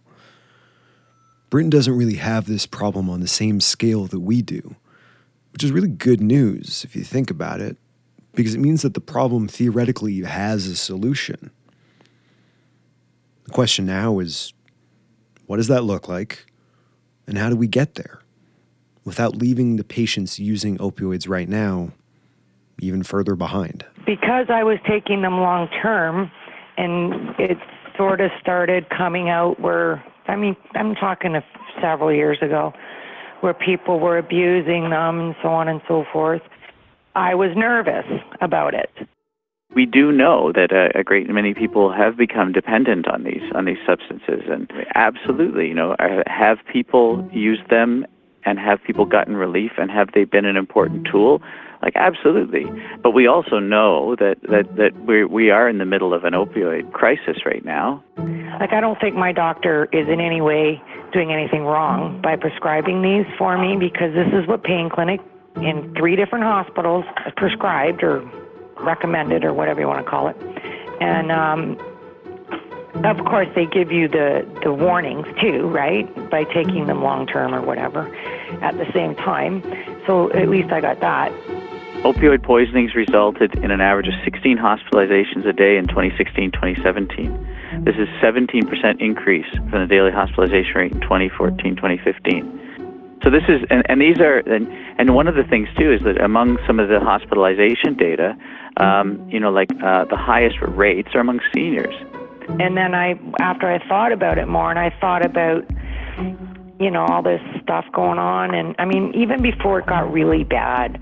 Britain 1.54 1.70
doesn't 1.70 1.96
really 1.96 2.16
have 2.16 2.48
this 2.48 2.66
problem 2.66 3.12
on 3.12 3.20
the 3.20 3.28
same 3.28 3.62
scale 3.62 4.06
that 4.06 4.22
we 4.22 4.42
do, 4.42 4.76
which 5.52 5.64
is 5.64 5.72
really 5.72 5.88
good 5.88 6.20
news 6.20 6.84
if 6.84 6.96
you 6.96 7.04
think 7.04 7.30
about 7.30 7.62
it, 7.62 7.78
because 8.34 8.56
it 8.56 8.60
means 8.60 8.82
that 8.82 8.96
the 8.96 9.00
problem 9.00 9.48
theoretically 9.48 10.20
has 10.24 10.66
a 10.66 10.76
solution. 10.76 11.52
The 13.44 13.52
question 13.52 13.86
now 13.86 14.18
is 14.18 14.52
what 15.46 15.58
does 15.58 15.68
that 15.68 15.84
look 15.84 16.08
like, 16.08 16.48
and 17.28 17.38
how 17.38 17.52
do 17.52 17.56
we 17.56 17.68
get 17.68 17.94
there 17.94 18.22
without 19.06 19.36
leaving 19.36 19.76
the 19.76 19.84
patients 19.84 20.40
using 20.40 20.80
opioids 20.80 21.30
right 21.30 21.48
now 21.48 21.92
even 22.80 23.04
further 23.04 23.36
behind? 23.36 23.86
Because 24.08 24.48
I 24.50 24.64
was 24.64 24.80
taking 24.88 25.22
them 25.22 25.38
long 25.40 25.68
term, 25.84 26.32
and 26.78 27.36
it 27.38 27.60
sort 27.96 28.22
of 28.22 28.32
started 28.42 28.90
coming 28.90 29.30
out 29.30 29.60
where 29.60 30.04
I 30.28 30.36
mean, 30.36 30.56
I'm 30.76 30.96
talking 30.96 31.36
a, 31.36 31.44
several 31.82 32.14
years 32.14 32.38
ago, 32.42 32.74
where 33.42 33.54
people 33.54 34.00
were 34.00 34.18
abusing 34.18 34.90
them 34.90 35.20
and 35.20 35.36
so 35.42 35.50
on 35.50 35.68
and 35.68 35.82
so 35.88 36.06
forth. 36.12 36.42
I 37.16 37.36
was 37.36 37.50
nervous 37.56 38.06
about 38.42 38.74
it. 38.74 38.90
We 39.76 39.86
do 39.86 40.12
know 40.12 40.52
that 40.54 40.72
a, 40.72 40.98
a 41.00 41.04
great 41.04 41.28
many 41.30 41.54
people 41.54 41.92
have 41.92 42.16
become 42.16 42.52
dependent 42.52 43.08
on 43.08 43.24
these 43.24 43.42
on 43.56 43.66
these 43.66 43.80
substances, 43.86 44.44
and 44.50 44.72
absolutely, 44.94 45.68
you 45.68 45.74
know, 45.74 45.94
uh, 45.94 46.22
have 46.28 46.60
people 46.72 47.28
used 47.34 47.68
them 47.70 48.06
and 48.46 48.60
have 48.60 48.84
people 48.84 49.06
gotten 49.06 49.36
relief 49.36 49.72
and 49.78 49.90
have 49.90 50.10
they 50.14 50.26
been 50.26 50.46
an 50.46 50.58
important 50.58 51.08
tool? 51.12 51.42
Like 51.84 51.98
absolutely. 51.98 52.66
But 53.04 53.12
we 53.12 53.28
also 53.28 53.60
know 53.60 54.16
that 54.16 54.38
that 54.44 54.74
that 54.78 54.96
we 55.06 55.26
we 55.26 55.50
are 55.50 55.68
in 55.68 55.80
the 55.80 55.86
middle 55.86 56.14
of 56.14 56.24
an 56.24 56.32
opioid 56.32 56.94
crisis 56.94 57.46
right 57.46 57.64
now. 57.66 58.02
Like 58.60 58.72
I 58.72 58.80
don't 58.80 59.00
think 59.02 59.16
my 59.16 59.34
doctor 59.34 59.90
is 59.92 60.08
in 60.08 60.22
any 60.22 60.40
way 60.40 60.82
doing 61.12 61.34
anything 61.34 61.66
wrong 61.66 62.22
by 62.22 62.38
prescribing 62.38 63.02
these 63.02 63.26
for 63.38 63.58
me 63.58 63.76
because 63.76 64.14
this 64.14 64.32
is 64.32 64.48
what 64.48 64.64
pain 64.64 64.90
clinic 64.90 65.20
in 65.58 65.94
three 65.98 66.16
different 66.16 66.46
hospitals 66.46 67.04
prescribed 67.36 68.02
or 68.02 68.24
recommended 68.80 69.44
or 69.44 69.54
whatever 69.54 69.82
you 69.82 69.88
want 69.88 70.04
to 70.06 70.10
call 70.10 70.30
it. 70.30 70.38
And 71.02 71.34
um 71.34 71.78
of 73.04 73.18
course 73.26 73.50
they 73.56 73.66
give 73.66 73.92
you 73.92 74.08
the 74.08 74.48
the 74.64 74.72
warnings 74.72 75.28
too, 75.42 75.68
right? 75.68 76.08
By 76.30 76.46
taking 76.46 76.88
them 76.88 77.04
long 77.04 77.28
term 77.28 77.54
or 77.54 77.62
whatever 77.62 78.08
at 78.62 78.78
the 78.78 78.90
same 78.94 79.16
time. 79.16 79.62
So 80.08 80.32
at 80.32 80.48
least 80.48 80.72
I 80.72 80.80
got 80.80 81.02
that. 81.02 81.32
Opioid 82.04 82.44
poisonings 82.44 82.94
resulted 82.96 83.56
in 83.64 83.72
an 83.72 83.80
average 83.80 84.10
of 84.10 84.14
16 84.26 84.58
hospitalizations 84.58 85.48
a 85.48 85.54
day 85.54 85.78
in 85.78 85.88
2016-2017. 85.88 87.86
This 87.86 87.96
is 87.96 88.10
a 88.10 88.26
17% 88.26 89.00
increase 89.00 89.46
from 89.70 89.80
the 89.80 89.88
daily 89.88 90.12
hospitalization 90.12 90.74
rate 90.76 90.92
in 90.92 91.00
2014-2015. 91.00 93.24
So 93.24 93.30
this 93.30 93.44
is, 93.48 93.62
and, 93.70 93.84
and 93.88 94.02
these 94.02 94.20
are, 94.20 94.40
and, 94.40 94.68
and 95.00 95.16
one 95.16 95.30
of 95.30 95.36
the 95.36 95.46
things 95.46 95.70
too 95.80 95.94
is 95.94 96.02
that 96.04 96.20
among 96.20 96.58
some 96.68 96.82
of 96.82 96.90
the 96.90 97.00
hospitalization 97.00 97.96
data, 97.96 98.36
um, 98.76 99.26
you 99.30 99.40
know, 99.40 99.50
like 99.50 99.70
uh, 99.82 100.04
the 100.04 100.18
highest 100.18 100.58
rates 100.60 101.16
are 101.16 101.22
among 101.22 101.40
seniors. 101.56 101.96
And 102.60 102.76
then 102.76 102.94
I, 102.94 103.18
after 103.40 103.72
I 103.72 103.80
thought 103.88 104.12
about 104.12 104.38
it 104.38 104.50
more, 104.50 104.70
and 104.70 104.78
I 104.78 104.90
thought 105.00 105.26
about, 105.26 105.64
you 106.82 106.92
know, 106.92 107.06
all 107.06 107.24
this 107.24 107.40
stuff 107.62 107.86
going 107.94 108.20
on, 108.20 108.54
and 108.54 108.76
I 108.78 108.84
mean, 108.84 109.14
even 109.16 109.42
before 109.42 109.80
it 109.80 109.86
got 109.86 110.12
really 110.12 110.44
bad, 110.44 111.02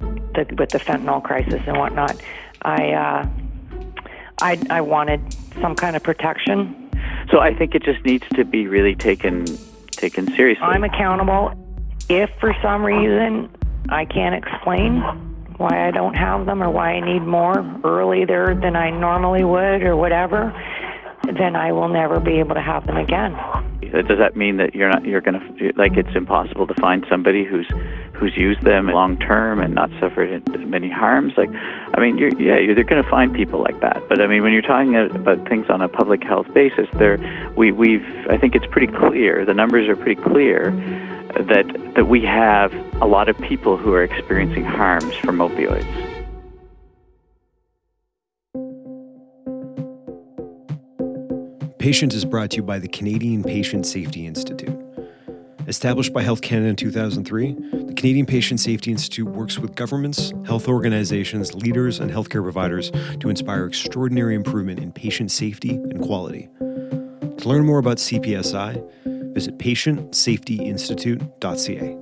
the, 0.00 0.46
with 0.58 0.70
the 0.70 0.78
fentanyl 0.78 1.22
crisis 1.22 1.60
and 1.66 1.78
whatnot, 1.78 2.20
I, 2.62 2.92
uh, 2.92 3.28
I, 4.40 4.60
I 4.70 4.80
wanted 4.80 5.20
some 5.60 5.74
kind 5.74 5.96
of 5.96 6.02
protection. 6.02 6.90
So 7.30 7.40
I 7.40 7.54
think 7.54 7.74
it 7.74 7.82
just 7.82 8.04
needs 8.04 8.24
to 8.34 8.44
be 8.44 8.66
really 8.66 8.94
taken 8.94 9.46
taken 9.90 10.26
seriously. 10.34 10.64
I'm 10.64 10.84
accountable. 10.84 11.52
If 12.08 12.30
for 12.40 12.54
some 12.60 12.84
reason 12.84 13.48
I 13.88 14.04
can't 14.04 14.34
explain 14.34 15.00
why 15.56 15.86
I 15.86 15.90
don't 15.90 16.14
have 16.14 16.46
them 16.46 16.62
or 16.62 16.70
why 16.70 16.92
I 16.92 17.00
need 17.00 17.20
more 17.20 17.64
earlier 17.84 18.54
than 18.54 18.76
I 18.76 18.90
normally 18.90 19.44
would 19.44 19.82
or 19.82 19.96
whatever, 19.96 20.52
then 21.24 21.56
I 21.56 21.72
will 21.72 21.88
never 21.88 22.20
be 22.20 22.38
able 22.40 22.54
to 22.54 22.60
have 22.60 22.86
them 22.86 22.96
again. 22.96 23.32
Does 23.80 24.18
that 24.18 24.36
mean 24.36 24.56
that 24.56 24.74
you're 24.74 24.90
not 24.90 25.04
you're 25.04 25.20
going 25.20 25.40
to 25.40 25.72
like 25.76 25.96
it's 25.96 26.14
impossible 26.14 26.66
to 26.66 26.74
find 26.74 27.06
somebody 27.08 27.44
who's 27.44 27.70
who's 28.14 28.36
used 28.36 28.62
them 28.62 28.86
long 28.86 29.18
term 29.18 29.60
and 29.60 29.74
not 29.74 29.90
suffered 30.00 30.42
many 30.66 30.90
harms? 30.90 31.32
Like, 31.36 31.50
I 31.50 32.00
mean, 32.00 32.18
you're, 32.18 32.30
yeah, 32.40 32.58
you're, 32.58 32.74
they're 32.74 32.84
going 32.84 33.02
to 33.02 33.10
find 33.10 33.34
people 33.34 33.60
like 33.60 33.80
that. 33.80 34.02
But 34.08 34.20
I 34.20 34.26
mean, 34.26 34.42
when 34.42 34.52
you're 34.52 34.62
talking 34.62 34.96
about 34.96 35.48
things 35.48 35.66
on 35.68 35.82
a 35.82 35.88
public 35.88 36.22
health 36.22 36.52
basis, 36.54 36.88
there 36.94 37.18
we 37.56 37.72
we've 37.72 38.06
I 38.30 38.38
think 38.38 38.54
it's 38.54 38.66
pretty 38.66 38.92
clear. 38.92 39.44
The 39.44 39.54
numbers 39.54 39.88
are 39.88 39.96
pretty 39.96 40.20
clear 40.20 40.70
that 41.34 41.66
that 41.96 42.06
we 42.06 42.22
have 42.22 42.72
a 43.00 43.06
lot 43.06 43.28
of 43.28 43.38
people 43.38 43.76
who 43.76 43.92
are 43.92 44.04
experiencing 44.04 44.64
harms 44.64 45.14
from 45.16 45.38
opioids. 45.38 46.14
Patient 51.78 52.14
is 52.14 52.24
brought 52.24 52.50
to 52.52 52.56
you 52.56 52.62
by 52.62 52.78
the 52.78 52.88
Canadian 52.88 53.44
Patient 53.44 53.84
Safety 53.84 54.26
Institute. 54.26 54.83
Established 55.66 56.12
by 56.12 56.22
Health 56.22 56.42
Canada 56.42 56.68
in 56.68 56.76
2003, 56.76 57.54
the 57.86 57.94
Canadian 57.94 58.26
Patient 58.26 58.60
Safety 58.60 58.90
Institute 58.90 59.26
works 59.26 59.58
with 59.58 59.74
governments, 59.74 60.30
health 60.44 60.68
organizations, 60.68 61.54
leaders, 61.54 62.00
and 62.00 62.10
healthcare 62.10 62.42
providers 62.42 62.92
to 63.20 63.30
inspire 63.30 63.64
extraordinary 63.64 64.34
improvement 64.34 64.78
in 64.78 64.92
patient 64.92 65.30
safety 65.30 65.70
and 65.70 66.02
quality. 66.02 66.50
To 66.60 67.48
learn 67.48 67.64
more 67.64 67.78
about 67.78 67.96
CPSI, 67.96 69.32
visit 69.32 69.56
patientsafetyinstitute.ca. 69.58 71.98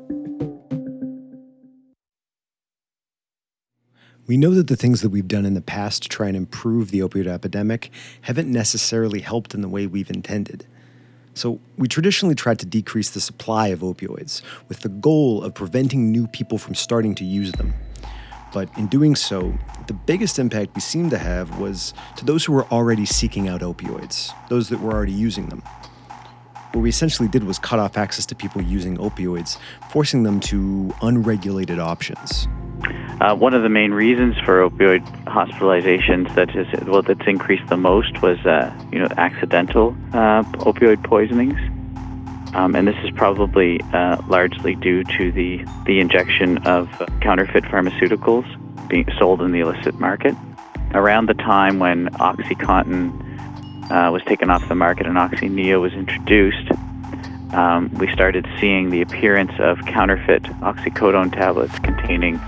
We 4.27 4.37
know 4.37 4.55
that 4.55 4.67
the 4.69 4.77
things 4.77 5.01
that 5.03 5.11
we've 5.11 5.29
done 5.29 5.47
in 5.47 5.55
the 5.55 5.61
past 5.61 6.03
to 6.05 6.09
try 6.09 6.29
and 6.29 6.37
improve 6.37 6.91
the 6.91 7.01
opioid 7.01 7.27
epidemic 7.29 7.91
haven't 8.23 8.51
necessarily 8.51 9.21
helped 9.21 9.55
in 9.55 9.61
the 9.61 9.69
way 9.69 9.87
we've 9.87 10.11
intended. 10.11 10.67
So, 11.35 11.61
we 11.79 11.89
traditionally 11.89 12.35
tried 12.35 12.59
to 12.59 12.67
decrease 12.67 13.11
the 13.11 13.21
supply 13.21 13.69
of 13.69 13.81
opioids 13.81 14.43
with 14.69 14.81
the 14.81 14.91
goal 14.91 15.43
of 15.43 15.55
preventing 15.55 16.13
new 16.13 16.27
people 16.27 16.59
from 16.59 16.75
starting 16.75 17.15
to 17.17 17.25
use 17.25 17.53
them. 17.53 17.73
But 18.53 18.69
in 18.77 18.87
doing 18.89 19.17
so, 19.17 19.55
the 19.87 19.95
biggest 19.95 20.39
impact 20.39 20.75
we 20.75 20.83
seemed 20.83 21.11
to 21.11 21.19
have 21.19 21.59
was 21.59 21.95
to 22.17 22.25
those 22.27 22.45
who 22.45 22.53
were 22.53 22.67
already 22.67 23.07
seeking 23.07 23.49
out 23.49 23.63
opioids, 23.63 24.31
those 24.51 24.69
that 24.69 24.81
were 24.81 24.93
already 24.93 25.13
using 25.13 25.47
them. 25.49 25.63
What 26.73 26.83
we 26.83 26.91
essentially 26.91 27.29
did 27.29 27.45
was 27.45 27.59
cut 27.59 27.79
off 27.79 27.97
access 27.97 28.27
to 28.27 28.35
people 28.35 28.61
using 28.61 28.99
opioids, 28.99 29.59
forcing 29.91 30.23
them 30.23 30.39
to 30.41 30.95
unregulated 31.01 31.79
options. 31.79 32.47
Uh, 33.21 33.37
one 33.37 33.55
of 33.55 33.63
the 33.63 33.69
main 33.69 33.93
reasons 33.93 34.37
for 34.45 34.69
opioid 34.69 35.07
hospitalizations 35.27 36.35
that 36.35 36.55
is 36.57 36.67
well 36.87 37.03
that's 37.03 37.27
increased 37.27 37.67
the 37.69 37.77
most 37.77 38.21
was 38.21 38.39
uh, 38.47 38.73
you 38.91 38.99
know 38.99 39.07
accidental 39.17 39.97
uh, 40.13 40.43
opioid 40.65 41.03
poisonings, 41.05 41.59
um, 42.55 42.75
and 42.75 42.89
this 42.89 42.97
is 43.05 43.11
probably 43.13 43.81
uh, 43.93 44.21
largely 44.29 44.75
due 44.75 45.05
to 45.05 45.31
the 45.31 45.65
the 45.87 46.01
injection 46.01 46.59
of 46.67 46.89
counterfeit 47.21 47.63
pharmaceuticals 47.65 48.47
being 48.89 49.09
sold 49.19 49.41
in 49.41 49.53
the 49.53 49.61
illicit 49.61 50.01
market. 50.01 50.35
Around 50.93 51.27
the 51.27 51.35
time 51.35 51.79
when 51.79 52.09
OxyContin 52.11 53.91
uh, 53.91 54.11
was 54.11 54.23
taken 54.25 54.51
off 54.51 54.69
the 54.69 54.75
market 54.75 55.07
and 55.07 55.17
OxyNEO 55.17 55.81
was 55.81 55.93
introduced, 55.95 56.71
um, 57.53 57.89
we 57.95 58.13
started 58.13 58.47
seeing 58.61 58.91
the 58.91 59.01
appearance 59.01 59.53
of 59.59 59.79
counterfeit 59.87 60.43
oxycodone 60.61 61.33
tablets 61.33 61.79
containing 61.79 62.41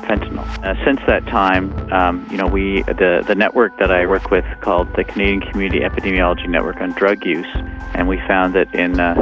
fentanyl. 0.00 0.46
Uh, 0.64 0.74
since 0.84 1.00
that 1.06 1.26
time, 1.26 1.72
um, 1.92 2.26
you 2.30 2.36
know, 2.36 2.46
we 2.46 2.82
the 2.82 3.24
the 3.26 3.34
network 3.34 3.78
that 3.78 3.90
I 3.90 4.06
work 4.06 4.30
with 4.30 4.44
called 4.60 4.94
the 4.94 5.04
Canadian 5.04 5.40
Community 5.40 5.80
Epidemiology 5.80 6.48
Network 6.48 6.80
on 6.80 6.92
Drug 6.92 7.24
Use, 7.24 7.46
and 7.94 8.08
we 8.08 8.18
found 8.28 8.54
that 8.54 8.74
in 8.74 8.98
uh, 9.00 9.14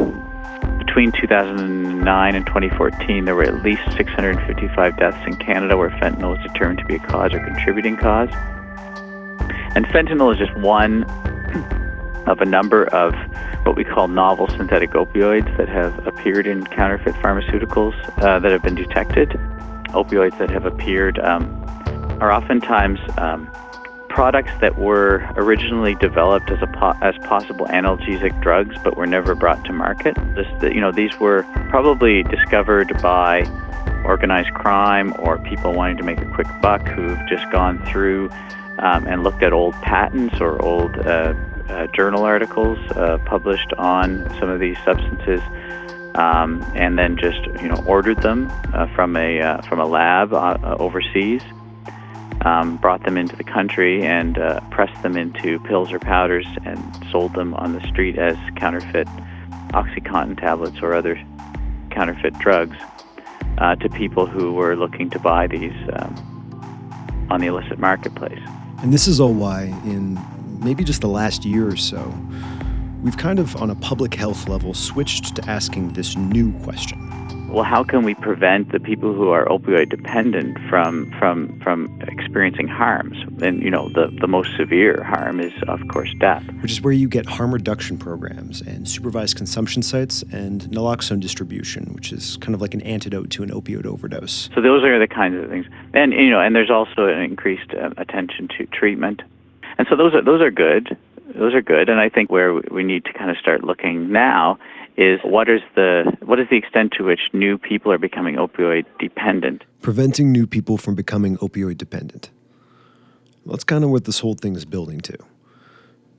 between 0.79 1.13
2009 1.13 2.35
and 2.35 2.47
2014, 2.47 3.25
there 3.25 3.35
were 3.35 3.43
at 3.43 3.63
least 3.65 3.83
655 3.97 4.97
deaths 4.97 5.19
in 5.27 5.37
Canada 5.37 5.77
where 5.77 5.91
fentanyl 5.91 6.37
was 6.37 6.53
determined 6.53 6.79
to 6.79 6.85
be 6.85 6.95
a 6.95 6.99
cause 7.01 7.35
or 7.35 7.41
contributing 7.41 7.97
cause. 7.97 8.29
And 9.75 9.87
fentanyl 9.87 10.33
is 10.33 10.39
just 10.39 10.57
one 10.59 11.05
of 12.27 12.41
a 12.41 12.45
number 12.45 12.85
of 12.95 13.13
what 13.67 13.77
we 13.77 13.85
call 13.85 14.09
novel 14.09 14.49
synthetic 14.49 14.91
opioids 14.91 15.57
that 15.57 15.69
have 15.69 16.07
appeared 16.07 16.47
in 16.47 16.65
counterfeit 16.67 17.15
pharmaceuticals 17.17 17.95
uh, 18.23 18.39
that 18.39 18.53
have 18.53 18.63
been 18.63 18.75
detected. 18.75 19.39
Opioids 19.95 20.37
that 20.39 20.51
have 20.51 20.67
appeared 20.67 21.19
um, 21.19 21.45
are 22.21 22.33
oftentimes 22.33 22.99
um, 23.19 23.51
products 24.09 24.53
that 24.61 24.79
were 24.79 25.29
originally 25.37 25.95
developed 25.97 26.51
as 26.51 26.63
a 26.63 26.67
po- 26.69 26.97
as 27.03 27.17
possible 27.27 27.67
analgesic 27.67 28.41
drugs, 28.41 28.77
but 28.85 28.97
were 28.97 29.07
never 29.07 29.35
brought 29.35 29.65
to 29.65 29.73
market. 29.73 30.15
This, 30.35 30.47
you 30.63 30.81
know, 30.81 30.93
these 30.93 31.19
were 31.19 31.43
probably 31.71 32.23
discovered 32.23 32.93
by 33.03 33.45
organized 34.05 34.53
crime 34.55 35.15
or 35.19 35.39
people 35.39 35.73
wanting 35.73 35.97
to 35.97 36.05
make 36.05 36.21
a 36.21 36.27
quick 36.27 36.47
buck 36.61 36.87
who've 36.87 37.19
just 37.29 37.51
gone 37.51 37.85
through 37.87 38.31
um, 38.79 39.07
and 39.07 39.25
looked 39.25 39.43
at 39.43 39.53
old 39.53 39.75
patents 39.83 40.41
or 40.41 40.61
old 40.63 40.97
uh, 40.99 41.35
uh, 41.69 41.87
journal 41.89 42.23
articles 42.23 42.79
uh, 42.93 43.19
published 43.25 43.73
on 43.75 44.29
some 44.39 44.49
of 44.49 44.61
these 44.61 44.77
substances, 44.85 45.41
um, 46.15 46.63
and 46.75 46.99
then 46.99 47.17
just 47.17 47.45
you 47.61 47.69
know 47.69 47.83
ordered 47.87 48.23
them 48.23 48.51
uh, 48.73 48.87
from 48.95 49.17
a 49.17 49.41
uh, 49.41 49.63
from 49.63 49.81
a 49.81 49.87
lab 49.87 50.33
uh, 50.33 50.57
uh, 50.63 50.77
overseas, 50.79 51.43
um, 52.43 52.77
brought 52.77 53.03
them 53.05 53.17
into 53.17 53.37
the 53.37 53.45
country, 53.45 54.03
and 54.03 54.37
pressed 54.71 55.03
them 55.03 55.17
into 55.17 55.59
pills 55.61 55.93
or 55.93 55.99
powders 55.99 56.47
and 56.65 56.79
sold 57.11 57.35
them 57.35 57.55
on 57.55 57.73
the 57.73 57.87
street 57.89 58.19
as 58.19 58.37
counterfeit 58.57 59.09
OxyContin 59.73 60.39
tablets 60.39 60.79
or 60.83 60.95
other 60.95 61.21
counterfeit 61.91 62.37
drugs 62.39 62.77
to 63.81 63.89
people 63.91 64.27
who 64.27 64.53
were 64.53 64.77
looking 64.77 65.11
to 65.11 65.19
buy 65.19 65.47
these 65.47 65.75
um, 65.93 67.29
on 67.31 67.41
the 67.41 67.47
illicit 67.47 67.79
marketplace. 67.79 68.41
And 68.83 68.93
this 68.93 69.09
is 69.09 69.21
all 69.21 69.33
why 69.33 69.65
in 69.85 70.21
maybe 70.65 70.83
just 70.83 71.01
the 71.01 71.09
last 71.09 71.45
year 71.45 71.69
or 71.69 71.77
so, 71.77 72.13
we've 73.05 73.19
kind 73.19 73.39
of, 73.39 73.55
on 73.57 73.71
a 73.71 73.75
public 73.77 74.15
health 74.15 74.49
level, 74.49 74.75
switched 74.75 75.37
to 75.37 75.49
asking 75.49 75.93
this 75.93 76.17
new 76.17 76.53
question. 76.61 76.99
Well, 77.49 77.63
how 77.63 77.85
can 77.85 78.03
we 78.03 78.15
prevent 78.17 78.73
the 78.73 78.81
people 78.81 79.15
who 79.15 79.29
are 79.29 79.45
opioid 79.47 79.91
dependent 79.91 80.59
from 80.69 81.09
from 81.21 81.61
from 81.61 82.01
experiencing 82.09 82.67
harms? 82.67 83.17
And 83.43 83.63
you 83.63 83.71
know, 83.71 83.91
the 83.91 84.09
the 84.21 84.27
most 84.27 84.57
severe 84.57 85.05
harm 85.05 85.39
is, 85.39 85.53
of 85.69 85.87
course, 85.87 86.13
death. 86.19 86.43
Which 86.63 86.73
is 86.73 86.81
where 86.81 86.93
you 86.93 87.07
get 87.07 87.27
harm 87.27 87.55
reduction 87.55 87.97
programs 87.97 88.61
and 88.61 88.89
supervised 88.89 89.37
consumption 89.37 89.83
sites 89.83 90.23
and 90.33 90.63
naloxone 90.63 91.21
distribution, 91.21 91.93
which 91.95 92.11
is 92.11 92.39
kind 92.39 92.57
of 92.57 92.61
like 92.61 92.75
an 92.75 92.83
antidote 92.83 93.31
to 93.31 93.45
an 93.45 93.51
opioid 93.51 93.87
overdose. 93.87 94.49
So 94.53 94.61
those 94.61 94.83
are 94.83 94.99
the 94.99 95.07
kinds 95.07 95.41
of 95.41 95.49
things, 95.49 95.67
and 95.93 96.13
you 96.13 96.31
know, 96.31 96.41
and 96.41 96.57
there's 96.57 96.71
also 96.71 97.07
an 97.07 97.23
increased 97.23 97.73
uh, 97.73 97.91
attention 97.99 98.49
to 98.59 98.67
treatment 98.67 99.23
and 99.79 99.87
so 99.89 99.97
those 99.97 100.15
are 100.15 100.23
those 100.23 100.41
are 100.41 100.51
good. 100.51 100.97
Those 101.35 101.55
are 101.55 101.63
good, 101.63 101.89
and 101.89 102.01
I 102.01 102.09
think 102.09 102.31
where 102.31 102.55
we 102.55 102.85
need 102.85 103.05
to 103.07 103.13
kind 103.13 103.31
of 103.31 103.37
start 103.37 103.65
looking 103.65 104.13
now 104.13 104.59
is 104.97 105.19
what 105.25 105.49
is 105.49 105.61
the 105.75 106.17
what 106.25 106.39
is 106.39 106.47
the 106.49 106.57
extent 106.57 106.93
to 106.97 107.05
which 107.05 107.21
new 107.33 107.59
people 107.59 107.91
are 107.91 107.99
becoming 107.99 108.37
opioid 108.37 108.85
dependent? 109.01 109.65
Preventing 109.83 110.31
new 110.31 110.47
people 110.47 110.79
from 110.79 110.95
becoming 110.95 111.37
opioid 111.39 111.77
dependent. 111.77 112.31
That's 113.47 113.65
kind 113.65 113.83
of 113.83 113.91
what 113.91 114.05
this 114.05 114.21
whole 114.21 114.35
thing 114.35 114.55
is 114.55 114.65
building 114.65 115.01
to. 115.01 115.17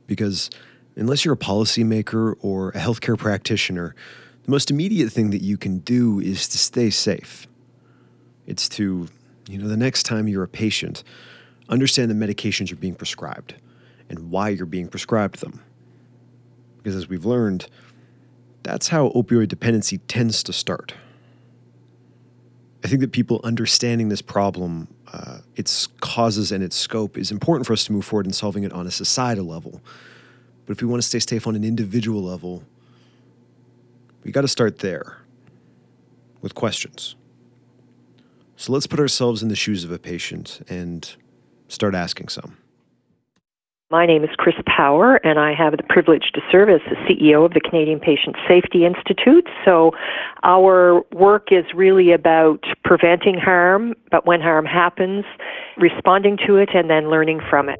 Because 0.05 0.49
unless 0.97 1.23
you're 1.23 1.33
a 1.33 1.37
policymaker 1.37 2.35
or 2.41 2.69
a 2.69 2.79
healthcare 2.79 3.17
practitioner, 3.17 3.95
the 4.43 4.51
most 4.51 4.69
immediate 4.69 5.11
thing 5.11 5.31
that 5.31 5.41
you 5.41 5.57
can 5.57 5.79
do 5.79 6.19
is 6.19 6.47
to 6.49 6.57
stay 6.57 6.89
safe. 6.89 7.47
It's 8.45 8.69
to, 8.69 9.07
you 9.47 9.57
know, 9.57 9.67
the 9.67 9.77
next 9.77 10.03
time 10.03 10.27
you're 10.27 10.43
a 10.43 10.47
patient, 10.47 11.03
understand 11.69 12.11
the 12.11 12.15
medications 12.15 12.69
you're 12.69 12.77
being 12.77 12.93
prescribed 12.93 13.55
and 14.09 14.29
why 14.29 14.49
you're 14.49 14.65
being 14.65 14.87
prescribed 14.87 15.39
them. 15.39 15.61
Because 16.77 16.95
as 16.95 17.09
we've 17.09 17.25
learned, 17.25 17.67
that's 18.63 18.89
how 18.89 19.09
opioid 19.09 19.47
dependency 19.47 19.99
tends 19.99 20.43
to 20.43 20.53
start. 20.53 20.93
I 22.83 22.87
think 22.87 23.01
that 23.01 23.11
people 23.11 23.41
understanding 23.43 24.09
this 24.09 24.21
problem, 24.21 24.87
uh, 25.11 25.39
its 25.55 25.87
causes 26.01 26.51
and 26.51 26.63
its 26.63 26.75
scope, 26.75 27.17
is 27.17 27.31
important 27.31 27.65
for 27.65 27.73
us 27.73 27.83
to 27.85 27.91
move 27.93 28.05
forward 28.05 28.27
in 28.27 28.33
solving 28.33 28.63
it 28.63 28.71
on 28.71 28.85
a 28.85 28.91
societal 28.91 29.45
level. 29.45 29.81
But 30.65 30.73
if 30.73 30.81
we 30.81 30.87
want 30.87 31.01
to 31.01 31.07
stay 31.07 31.19
safe 31.19 31.47
on 31.47 31.55
an 31.55 31.63
individual 31.63 32.21
level, 32.21 32.63
we 34.23 34.31
got 34.31 34.41
to 34.41 34.47
start 34.47 34.79
there 34.79 35.17
with 36.41 36.53
questions. 36.53 37.15
So 38.55 38.71
let's 38.71 38.87
put 38.87 38.99
ourselves 38.99 39.43
in 39.43 39.49
the 39.49 39.55
shoes 39.55 39.83
of 39.83 39.91
a 39.91 39.99
patient 39.99 40.65
and 40.69 41.15
start 41.67 41.95
asking 41.95 42.29
some. 42.29 42.57
My 43.95 44.05
name 44.05 44.25
is 44.25 44.29
Chris 44.35 44.55
Power, 44.65 45.21
and 45.23 45.39
I 45.39 45.53
have 45.53 45.77
the 45.77 45.83
privilege 45.87 46.31
to 46.33 46.41
serve 46.51 46.67
as 46.67 46.81
the 46.89 46.97
CEO 47.07 47.45
of 47.45 47.53
the 47.53 47.61
Canadian 47.61 48.01
Patient 48.01 48.35
Safety 48.45 48.85
Institute. 48.85 49.47
So, 49.63 49.91
our 50.43 51.01
work 51.13 51.47
is 51.49 51.63
really 51.73 52.11
about 52.11 52.59
preventing 52.83 53.39
harm, 53.39 53.93
but 54.11 54.27
when 54.27 54.41
harm 54.41 54.65
happens, 54.65 55.23
responding 55.77 56.37
to 56.45 56.57
it, 56.57 56.71
and 56.73 56.89
then 56.89 57.09
learning 57.09 57.39
from 57.49 57.69
it. 57.69 57.79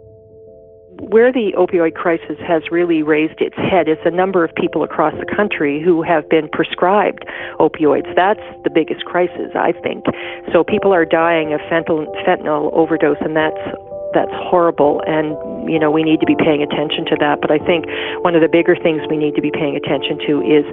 Where 1.12 1.34
the 1.34 1.52
opioid 1.58 1.96
crisis 1.96 2.40
has 2.48 2.64
really 2.72 3.04
raised 3.04 3.42
its 3.42 3.58
head 3.58 3.90
is 3.90 3.98
the 4.06 4.10
number 4.10 4.46
of 4.46 4.56
people 4.56 4.84
across 4.84 5.14
the 5.20 5.36
country 5.36 5.84
who 5.84 6.02
have 6.02 6.30
been 6.30 6.48
prescribed 6.48 7.26
opioids. 7.60 8.08
That's 8.16 8.40
the 8.64 8.70
biggest 8.74 9.04
crisis, 9.04 9.52
I 9.54 9.74
think. 9.84 10.06
So 10.54 10.64
people 10.64 10.94
are 10.94 11.04
dying 11.04 11.52
of 11.52 11.60
fentanyl, 11.70 12.08
fentanyl 12.26 12.72
overdose, 12.72 13.20
and 13.20 13.36
that's 13.36 13.60
that's 14.16 14.32
horrible 14.34 15.04
and 15.06 15.36
you 15.70 15.78
know 15.78 15.92
we 15.92 16.02
need 16.02 16.20
to 16.22 16.26
be 16.26 16.36
paying 16.36 16.64
attention 16.64 17.06
to 17.06 17.16
that 17.20 17.42
but 17.42 17.52
i 17.52 17.60
think 17.60 17.86
one 18.24 18.34
of 18.34 18.42
the 18.42 18.48
bigger 18.48 18.76
things 18.76 19.02
we 19.10 19.18
need 19.18 19.36
to 19.36 19.42
be 19.42 19.52
paying 19.52 19.76
attention 19.76 20.18
to 20.26 20.42
is 20.42 20.66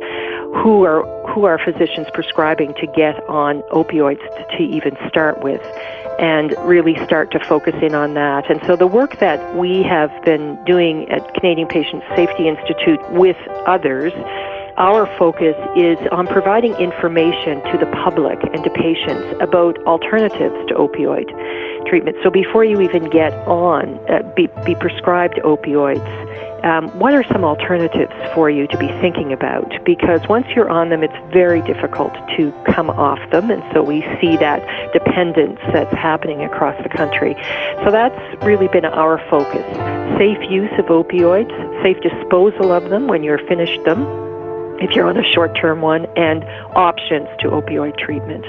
who 0.63 0.85
are 0.85 1.03
who 1.35 1.45
are 1.45 1.59
physicians 1.59 2.07
prescribing 2.15 2.73
to 2.75 2.87
get 2.87 3.19
on 3.29 3.63
opioids 3.73 4.23
to, 4.37 4.57
to 4.57 4.63
even 4.63 4.97
start 5.09 5.43
with 5.43 5.61
and 6.19 6.55
really 6.61 6.95
start 7.05 7.31
to 7.33 7.41
focus 7.41 7.75
in 7.83 7.95
on 7.95 8.15
that. 8.15 8.49
And 8.51 8.61
so 8.67 8.77
the 8.77 8.87
work 8.87 9.19
that 9.19 9.57
we 9.57 9.83
have 9.83 10.11
been 10.25 10.63
doing 10.65 11.11
at 11.11 11.35
Canadian 11.35 11.69
Patient 11.69 12.03
Safety 12.15 12.49
Institute 12.49 13.01
with 13.11 13.37
others 13.67 14.13
our 14.79 15.07
focus 15.19 15.57
is 15.77 15.99
on 16.13 16.27
providing 16.27 16.73
information 16.77 17.61
to 17.71 17.79
the 17.79 17.87
public 18.05 18.39
and 18.55 18.65
to 18.65 18.71
patients 18.71 19.37
about 19.41 19.77
alternatives 19.85 20.57
to 20.69 20.75
opioid 20.75 21.29
treatment. 21.93 22.17
So 22.23 22.31
before 22.31 22.65
you 22.65 22.81
even 22.81 23.11
get 23.11 23.35
on, 23.47 24.01
uh, 24.09 24.23
be, 24.35 24.49
be 24.65 24.75
prescribed 24.75 25.35
opioids, 25.45 26.01
um, 26.65 26.89
what 26.99 27.13
are 27.13 27.23
some 27.25 27.45
alternatives 27.45 28.15
for 28.35 28.49
you 28.49 28.67
to 28.69 28.79
be 28.79 28.87
thinking 29.03 29.31
about? 29.31 29.71
Because 29.85 30.27
once 30.27 30.47
you're 30.57 30.71
on 30.71 30.89
them, 30.89 31.03
it's 31.03 31.13
very 31.35 31.61
difficult 31.61 32.15
to 32.39 32.51
come 32.65 32.89
off 32.89 33.19
them, 33.31 33.51
and 33.51 33.63
so 33.75 33.83
we 33.83 34.01
see 34.23 34.39
that 34.39 34.65
dependence 34.95 35.61
that's 35.71 35.93
happening 35.93 36.43
across 36.43 36.83
the 36.83 36.89
country. 36.89 37.35
So 37.85 37.91
that's 37.91 38.43
really 38.43 38.69
been 38.69 38.87
our 38.87 39.19
focus 39.29 39.67
safe 40.17 40.51
use 40.51 40.73
of 40.79 40.87
opioids, 40.87 41.53
safe 41.83 42.01
disposal 42.01 42.73
of 42.73 42.89
them 42.89 43.07
when 43.07 43.23
you're 43.23 43.45
finished 43.49 43.83
them, 43.85 44.01
if 44.81 44.93
you're 44.93 45.07
on 45.07 45.19
a 45.19 45.33
short 45.33 45.55
term 45.61 45.83
one, 45.83 46.07
and 46.17 46.43
options 46.75 47.29
to 47.41 47.49
opioid 47.49 47.99
treatment. 47.99 48.45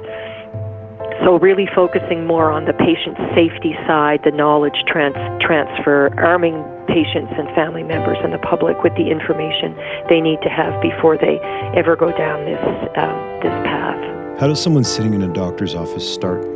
So, 1.21 1.37
really 1.39 1.67
focusing 1.75 2.25
more 2.25 2.51
on 2.51 2.65
the 2.65 2.73
patient 2.73 3.17
safety 3.35 3.75
side, 3.85 4.21
the 4.23 4.31
knowledge 4.31 4.83
trans- 4.87 5.41
transfer, 5.41 6.13
arming 6.17 6.63
patients 6.87 7.33
and 7.37 7.47
family 7.55 7.83
members 7.83 8.17
and 8.23 8.33
the 8.33 8.39
public 8.39 8.83
with 8.83 8.93
the 8.95 9.09
information 9.09 9.75
they 10.09 10.19
need 10.19 10.41
to 10.41 10.49
have 10.49 10.81
before 10.81 11.17
they 11.17 11.39
ever 11.75 11.95
go 11.95 12.11
down 12.11 12.43
this, 12.45 12.63
um, 12.97 13.15
this 13.41 13.55
path. 13.65 14.39
How 14.39 14.47
does 14.47 14.61
someone 14.61 14.83
sitting 14.83 15.13
in 15.13 15.21
a 15.23 15.33
doctor's 15.33 15.75
office 15.75 16.07
start 16.11 16.52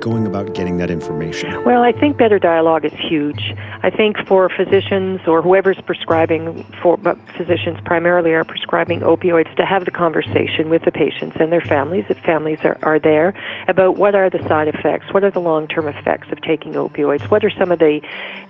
going 0.00 0.26
about 0.26 0.54
getting 0.54 0.78
that 0.78 0.90
information? 0.90 1.64
Well, 1.64 1.82
I 1.82 1.92
think 1.92 2.16
better 2.16 2.38
dialogue 2.38 2.84
is 2.84 2.92
huge. 2.92 3.54
I 3.82 3.90
think 3.90 4.16
for 4.26 4.48
physicians 4.48 5.20
or 5.26 5.42
whoever's 5.42 5.80
prescribing, 5.80 6.64
for 6.82 6.96
but 6.96 7.18
physicians 7.36 7.78
primarily 7.84 8.32
are 8.32 8.44
prescribing 8.44 9.00
opioids, 9.00 9.54
to 9.56 9.64
have 9.64 9.84
the 9.84 9.90
conversation 9.90 10.68
with 10.68 10.82
the 10.84 10.92
patients 10.92 11.36
and 11.40 11.52
their 11.52 11.60
families, 11.60 12.04
if 12.08 12.18
families 12.18 12.58
are, 12.64 12.78
are 12.82 12.98
there, 12.98 13.34
about 13.68 13.96
what 13.96 14.14
are 14.14 14.30
the 14.30 14.42
side 14.48 14.68
effects, 14.68 15.12
what 15.12 15.24
are 15.24 15.30
the 15.30 15.40
long-term 15.40 15.88
effects 15.88 16.28
of 16.30 16.40
taking 16.42 16.72
opioids, 16.74 17.30
what 17.30 17.44
are 17.44 17.50
some 17.50 17.70
of 17.70 17.78
the 17.78 18.00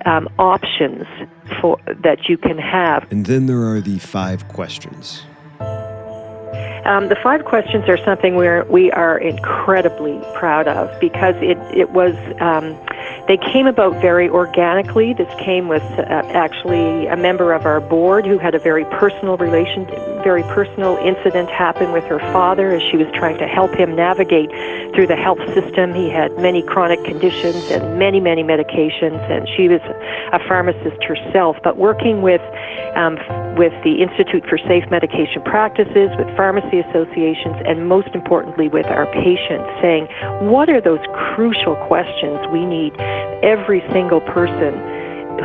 um, 0.05 0.29
options 0.39 1.07
for 1.61 1.79
that 1.87 2.29
you 2.29 2.37
can 2.37 2.59
have. 2.59 3.11
And 3.11 3.27
then 3.27 3.47
there 3.47 3.67
are 3.69 3.81
the 3.81 3.99
five 3.99 4.49
questions. 4.49 5.23
Um, 6.89 7.09
the 7.11 7.17
five 7.23 7.45
questions 7.45 7.85
are 7.87 7.99
something 8.03 8.35
we're, 8.35 8.65
we 8.65 8.91
are 8.93 9.19
incredibly 9.19 10.19
proud 10.33 10.67
of 10.67 10.89
because 11.01 11.35
it, 11.37 11.59
it 11.77 11.91
was, 11.91 12.15
um, 12.41 12.81
they 13.29 13.37
came 13.37 13.67
about 13.67 14.01
very 14.01 14.27
organically. 14.31 15.13
This 15.13 15.29
came 15.39 15.69
with 15.69 15.83
uh, 15.83 16.03
actually 16.33 17.07
a 17.09 17.17
member 17.17 17.53
of 17.53 17.67
our 17.67 17.79
board 17.79 18.25
who 18.25 18.39
had 18.39 18.55
a 18.55 18.59
very 18.59 18.87
personal 18.87 19.37
relation, 19.37 19.85
very 20.25 20.43
personal 20.45 20.97
incident 20.97 21.51
happen 21.51 21.93
with 21.93 22.05
her 22.05 22.21
father 22.33 22.73
as 22.73 22.81
she 22.91 22.97
was 22.97 23.07
trying 23.13 23.37
to 23.37 23.47
help 23.47 23.75
him 23.75 23.95
navigate 23.95 24.49
through 24.95 25.09
the 25.09 25.17
health 25.17 25.45
system. 25.53 25.93
He 25.93 26.09
had 26.09 26.39
many 26.39 26.63
chronic 26.63 27.05
conditions 27.05 27.71
and 27.71 27.99
many, 27.99 28.19
many 28.19 28.43
medications, 28.43 29.21
and 29.31 29.47
she 29.59 29.69
was 29.69 29.83
a 30.33 30.39
pharmacist 30.49 31.05
herself, 31.05 31.59
but 31.63 31.77
working 31.77 32.23
with 32.23 32.41
um, 32.97 33.19
with 33.59 33.73
the 33.83 34.01
Institute 34.01 34.47
for 34.49 34.57
Safe 34.57 34.89
Medication 34.89 35.43
Practices, 35.43 36.11
with 36.17 36.29
pharmacy 36.37 36.78
associations, 36.81 37.57
and 37.67 37.89
most 37.89 38.09
importantly 38.15 38.69
with 38.69 38.87
our 38.87 39.07
patients, 39.13 39.69
saying, 39.81 40.07
what 40.49 40.69
are 40.69 40.81
those 40.81 41.01
crucial 41.35 41.77
questions 41.87 42.39
we 42.53 42.65
need 42.65 42.95
every 43.43 43.83
single 43.93 44.21
person 44.21 44.75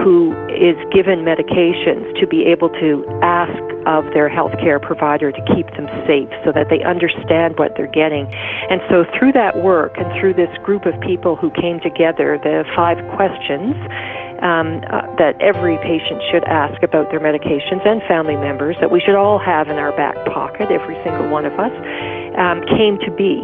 who 0.02 0.34
is 0.50 0.78
given 0.92 1.20
medications 1.20 2.20
to 2.20 2.26
be 2.26 2.46
able 2.46 2.70
to 2.70 3.06
ask 3.22 3.54
of 3.86 4.06
their 4.14 4.30
healthcare 4.30 4.82
provider 4.82 5.32
to 5.32 5.42
keep 5.54 5.68
them 5.76 5.88
safe 6.08 6.30
so 6.46 6.52
that 6.52 6.70
they 6.70 6.82
understand 6.84 7.60
what 7.60 7.76
they're 7.76 7.92
getting. 7.92 8.26
And 8.70 8.82
so 8.90 9.06
through 9.18 9.34
that 9.34 9.62
work 9.62 9.98
and 9.98 10.08
through 10.20 10.34
this 10.34 10.50
group 10.64 10.86
of 10.86 11.00
people 11.02 11.36
who 11.36 11.52
came 11.52 11.80
together, 11.82 12.40
the 12.42 12.64
five 12.76 12.98
questions 13.16 13.76
um, 14.44 14.84
uh, 14.92 15.08
that 15.16 15.40
every 15.40 15.80
patient 15.80 16.22
should 16.30 16.44
ask 16.44 16.84
about 16.84 17.10
their 17.10 17.24
medications 17.24 17.80
and 17.88 18.04
family 18.04 18.36
members 18.36 18.76
that 18.82 18.92
we 18.92 19.00
should 19.00 19.16
all 19.16 19.40
have 19.40 19.70
in 19.70 19.80
our 19.80 19.96
back 19.96 20.16
pocket, 20.28 20.70
every 20.70 21.00
single 21.04 21.30
one 21.30 21.46
of 21.46 21.54
us, 21.56 21.72
um, 22.36 22.60
came 22.76 23.00
to 23.00 23.12
be. 23.16 23.40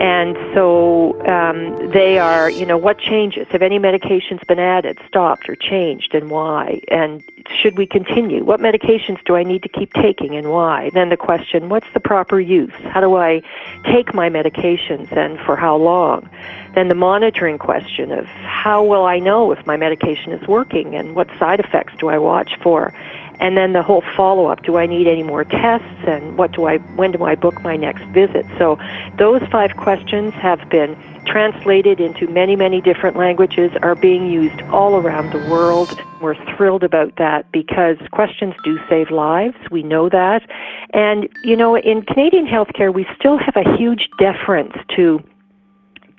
And 0.00 0.34
so 0.54 1.20
um, 1.26 1.90
they 1.90 2.18
are, 2.18 2.48
you 2.48 2.64
know, 2.64 2.78
what 2.78 2.98
changes? 2.98 3.46
Have 3.50 3.60
any 3.60 3.78
medications 3.78 4.46
been 4.46 4.58
added, 4.58 4.98
stopped, 5.06 5.46
or 5.46 5.54
changed, 5.54 6.14
and 6.14 6.30
why? 6.30 6.80
And 6.88 7.22
should 7.54 7.76
we 7.76 7.86
continue? 7.86 8.42
What 8.42 8.60
medications 8.60 9.22
do 9.26 9.36
I 9.36 9.42
need 9.42 9.62
to 9.62 9.68
keep 9.68 9.92
taking, 9.92 10.34
and 10.36 10.50
why? 10.50 10.88
Then 10.94 11.10
the 11.10 11.18
question, 11.18 11.68
what's 11.68 11.86
the 11.92 12.00
proper 12.00 12.40
use? 12.40 12.72
How 12.84 13.02
do 13.02 13.16
I 13.16 13.42
take 13.84 14.14
my 14.14 14.30
medications, 14.30 15.14
and 15.14 15.38
for 15.40 15.54
how 15.54 15.76
long? 15.76 16.30
Then 16.74 16.88
the 16.88 16.94
monitoring 16.94 17.58
question 17.58 18.10
of 18.10 18.24
how 18.24 18.82
will 18.82 19.04
I 19.04 19.18
know 19.18 19.52
if 19.52 19.66
my 19.66 19.76
medication 19.76 20.32
is 20.32 20.48
working, 20.48 20.94
and 20.94 21.14
what 21.14 21.28
side 21.38 21.60
effects 21.60 21.92
do 21.98 22.08
I 22.08 22.16
watch 22.16 22.52
for? 22.62 22.94
And 23.40 23.56
then 23.56 23.72
the 23.72 23.82
whole 23.82 24.02
follow 24.16 24.46
up 24.46 24.62
do 24.62 24.76
i 24.76 24.86
need 24.86 25.06
any 25.06 25.22
more 25.22 25.44
tests? 25.44 25.86
And 26.06 26.36
what 26.38 26.52
do 26.52 26.66
i 26.66 26.78
when 26.96 27.12
do 27.12 27.24
i 27.24 27.34
book 27.34 27.60
my 27.62 27.76
next 27.76 28.04
visit? 28.06 28.46
So 28.58 28.78
those 29.18 29.42
five 29.50 29.76
questions 29.76 30.32
have 30.34 30.68
been 30.68 30.96
translated 31.26 32.00
into 32.00 32.26
many 32.28 32.56
many 32.56 32.80
different 32.80 33.16
languages 33.16 33.70
are 33.82 33.94
being 33.94 34.30
used 34.30 34.60
all 34.70 34.96
around 34.96 35.32
the 35.32 35.50
world. 35.50 36.00
We're 36.20 36.36
thrilled 36.56 36.84
about 36.84 37.16
that 37.16 37.50
because 37.52 37.96
questions 38.12 38.54
do 38.64 38.78
save 38.88 39.10
lives 39.10 39.56
we 39.70 39.82
know 39.82 40.08
that. 40.08 40.42
And 40.92 41.28
you 41.42 41.56
know 41.56 41.76
in 41.76 42.02
canadian 42.02 42.46
healthcare 42.46 42.92
we 42.92 43.06
still 43.18 43.38
have 43.38 43.56
a 43.56 43.76
huge 43.76 44.08
deference 44.18 44.74
to 44.96 45.22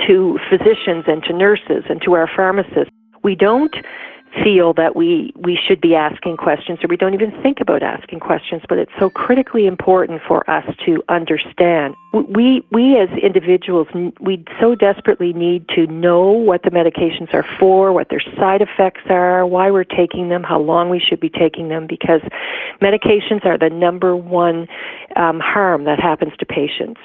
to 0.08 0.40
physicians 0.50 1.06
and 1.08 1.24
to 1.24 1.34
nurses 1.34 1.84
and 1.90 2.02
to 2.02 2.14
our 2.14 2.28
pharmacists. 2.28 2.92
We 3.24 3.36
don't 3.36 3.76
feel 4.44 4.74
that 4.74 4.96
we 4.96 5.34
we 5.36 5.60
should 5.68 5.82
be 5.82 5.96
asking 5.96 6.38
questions 6.38 6.80
or 6.84 6.88
we 6.88 6.96
don't 6.96 7.14
even 7.14 7.32
think 7.42 7.60
about 7.60 7.84
asking 7.84 8.20
questions 8.20 8.62
but 8.70 8.78
it's 8.78 8.92
so 8.98 9.10
critically 9.10 9.68
important 9.68 10.22
for 10.28 10.50
us 10.50 10.66
to 10.86 11.04
understand. 11.10 11.96
We 12.14 12.66
we 12.72 12.98
as 12.98 13.10
individuals 13.22 13.88
we 14.20 14.44
so 14.60 14.76
desperately 14.76 15.34
need 15.34 15.68
to 15.70 15.86
know 15.88 16.30
what 16.30 16.64
the 16.64 16.72
medications 16.72 17.34
are 17.34 17.46
for 17.60 17.92
what 17.92 18.10
their 18.10 18.22
side 18.38 18.62
effects 18.62 19.02
are 19.10 19.46
why 19.46 19.70
we're 19.70 19.84
taking 19.84 20.30
them 20.30 20.44
how 20.44 20.60
long 20.60 20.90
we 20.90 21.00
should 21.00 21.20
be 21.20 21.30
taking 21.30 21.70
them 21.70 21.86
because 21.88 22.22
medications 22.82 23.46
are 23.46 23.58
the 23.58 23.70
number 23.70 24.16
one 24.16 24.68
um, 25.16 25.40
harm 25.40 25.84
that 25.84 26.00
happens 26.00 26.34
to 26.40 26.46
patients 26.46 27.00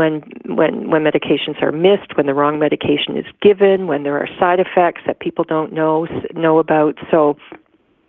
when 0.00 0.22
when 0.46 0.90
when 0.90 1.02
medications 1.04 1.62
are 1.62 1.72
missed, 1.72 2.16
when 2.16 2.26
the 2.26 2.34
wrong 2.34 2.58
medication 2.58 3.16
is 3.16 3.26
given, 3.42 3.86
when 3.86 4.02
there 4.02 4.16
are 4.16 4.28
side 4.38 4.60
effects 4.60 5.02
that 5.06 5.20
people 5.20 5.44
don't 5.44 5.72
know 5.72 6.06
know 6.34 6.58
about. 6.58 6.96
So 7.10 7.36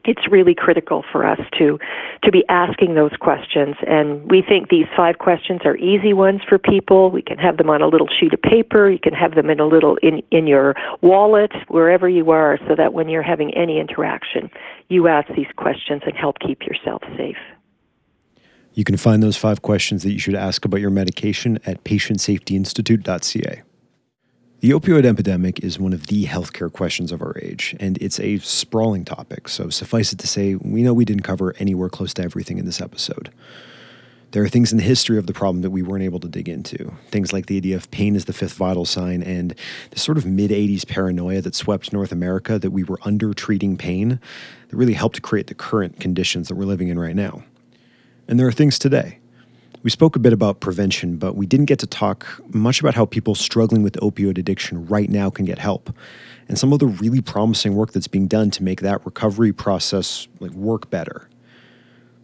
it's 0.04 0.32
really 0.32 0.56
critical 0.56 1.04
for 1.12 1.28
us 1.28 1.40
to 1.60 1.78
to 2.24 2.32
be 2.32 2.44
asking 2.50 2.96
those 2.96 3.16
questions. 3.20 3.76
And 3.86 4.30
we 4.32 4.42
think 4.42 4.70
these 4.70 4.88
five 4.96 5.18
questions 5.20 5.62
are 5.66 5.76
easy 5.78 6.14
ones 6.14 6.42
for 6.48 6.58
people. 6.58 7.12
We 7.12 7.22
can 7.22 7.38
have 7.38 7.58
them 7.58 7.70
on 7.70 7.82
a 7.82 7.88
little 7.88 8.08
sheet 8.08 8.34
of 8.34 8.42
paper. 8.42 8.90
You 8.90 9.00
can 9.00 9.14
have 9.14 9.36
them 9.36 9.50
in 9.50 9.60
a 9.60 9.68
little 9.68 9.98
in 10.02 10.24
in 10.32 10.48
your 10.48 10.76
wallet 11.02 11.52
wherever 11.68 12.08
you 12.08 12.32
are 12.32 12.58
so 12.68 12.76
that 12.76 12.94
when 12.94 13.10
you're 13.10 13.30
having 13.34 13.54
any 13.54 13.80
interaction 13.80 14.50
you 14.90 15.08
ask 15.08 15.28
these 15.36 15.52
questions 15.56 16.02
and 16.06 16.16
help 16.16 16.40
keep 16.40 16.62
yourself 16.64 17.02
safe 17.18 17.38
you 18.74 18.84
can 18.84 18.98
find 18.98 19.22
those 19.22 19.38
five 19.38 19.62
questions 19.62 20.04
that 20.04 20.12
you 20.12 20.20
should 20.20 20.36
ask 20.36 20.66
about 20.66 20.80
your 20.80 20.90
medication 20.90 21.60
at 21.66 21.84
patientsafetyinstitute.ca. 21.84 23.62
The 24.62 24.70
opioid 24.70 25.06
epidemic 25.06 25.64
is 25.64 25.80
one 25.80 25.92
of 25.92 26.08
the 26.08 26.26
healthcare 26.26 26.72
questions 26.72 27.12
of 27.12 27.22
our 27.22 27.36
age, 27.42 27.76
and 27.80 27.98
it's 27.98 28.20
a 28.20 28.38
sprawling 28.40 29.06
topic, 29.06 29.48
so 29.48 29.70
suffice 29.70 30.14
it 30.14 30.20
to 30.20 30.28
say, 30.28 30.54
we 30.54 30.84
know 30.84 30.94
we 30.94 31.04
didn't 31.04 31.24
cover 31.24 31.56
anywhere 31.58 31.90
close 31.90 32.14
to 32.14 32.24
everything 32.24 32.60
in 32.60 32.66
this 32.66 32.80
episode. 32.80 33.32
There 34.32 34.44
are 34.44 34.48
things 34.48 34.72
in 34.72 34.78
the 34.78 34.84
history 34.84 35.18
of 35.18 35.28
the 35.28 35.34
problem 35.34 35.62
that 35.64 35.72
we 35.72 35.82
weren't 35.82 36.04
able 36.04 36.20
to 36.20 36.28
dig 36.28 36.48
into. 36.48 36.94
Things 37.10 37.34
like 37.34 37.48
the 37.48 37.58
idea 37.58 37.76
of 37.76 37.92
pain 37.92 38.16
as 38.16 38.26
the 38.26 38.34
fifth 38.34 38.54
vital 38.54 38.86
sign 38.86 39.24
and 39.24 39.56
the 39.90 40.00
sort 40.00 40.18
of 40.18 40.26
mid 40.26 40.52
80s 40.52 40.88
paranoia 40.88 41.42
that 41.42 41.56
swept 41.56 41.92
North 41.92 42.12
America 42.12 42.58
that 42.58 42.72
we 42.72 42.84
were 42.84 43.00
under 43.02 43.34
treating 43.34 43.76
pain 43.78 44.22
that 44.70 44.78
really 44.78 44.94
helped 44.94 45.22
create 45.22 45.48
the 45.48 45.56
current 45.56 46.00
conditions 46.00 46.48
that 46.48 46.56
we're 46.56 46.66
living 46.66 46.88
in 46.88 46.98
right 46.98 47.16
now. 47.16 47.44
And 48.32 48.40
there 48.40 48.48
are 48.48 48.52
things 48.54 48.80
today. 48.80 49.20
We 49.84 49.90
spoke 49.90 50.16
a 50.16 50.20
bit 50.20 50.32
about 50.32 50.62
prevention, 50.62 51.18
but 51.18 51.36
we 51.36 51.46
didn't 51.46 51.66
get 51.66 51.80
to 51.80 51.88
talk 51.88 52.42
much 52.54 52.80
about 52.80 52.96
how 52.96 53.06
people 53.06 53.36
struggling 53.36 53.84
with 53.84 53.96
opioid 53.96 54.38
addiction 54.38 54.86
right 54.86 55.10
now 55.10 55.30
can 55.30 55.44
get 55.44 55.60
help 55.60 55.94
and 56.48 56.58
some 56.58 56.72
of 56.72 56.80
the 56.80 56.88
really 56.88 57.22
promising 57.22 57.76
work 57.76 57.92
that's 57.92 58.08
being 58.08 58.28
done 58.28 58.50
to 58.52 58.64
make 58.64 58.80
that 58.82 59.06
recovery 59.06 59.52
process 59.52 60.30
like 60.40 60.52
work 60.52 60.90
better. 60.90 61.30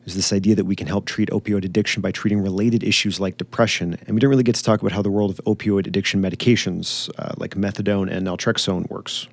There's 0.06 0.16
this 0.16 0.32
idea 0.32 0.56
that 0.56 0.64
we 0.64 0.78
can 0.78 0.88
help 0.88 1.06
treat 1.06 1.30
opioid 1.30 1.66
addiction 1.66 2.02
by 2.02 2.12
treating 2.12 2.40
related 2.40 2.86
issues 2.86 3.20
like 3.20 3.36
depression, 3.36 3.98
and 4.06 4.16
we 4.16 4.22
didn't 4.22 4.30
really 4.30 4.44
get 4.44 4.56
to 4.56 4.64
talk 4.64 4.80
about 4.80 4.94
how 4.94 5.02
the 5.02 5.12
world 5.12 5.32
of 5.32 5.44
opioid 5.44 5.88
addiction 5.88 6.22
medications 6.22 7.10
uh, 7.20 7.34
like 7.36 7.56
methadone 7.56 8.10
and 8.10 8.26
naltrexone 8.26 8.90
works. 8.90 9.28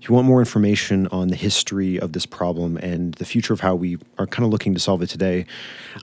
If 0.00 0.10
you 0.10 0.14
want 0.14 0.26
more 0.26 0.40
information 0.40 1.06
on 1.08 1.28
the 1.28 1.36
history 1.36 1.98
of 1.98 2.12
this 2.12 2.26
problem 2.26 2.76
and 2.76 3.14
the 3.14 3.24
future 3.24 3.54
of 3.54 3.60
how 3.60 3.74
we 3.74 3.96
are 4.18 4.26
kind 4.26 4.44
of 4.44 4.52
looking 4.52 4.74
to 4.74 4.80
solve 4.80 5.02
it 5.02 5.08
today, 5.08 5.46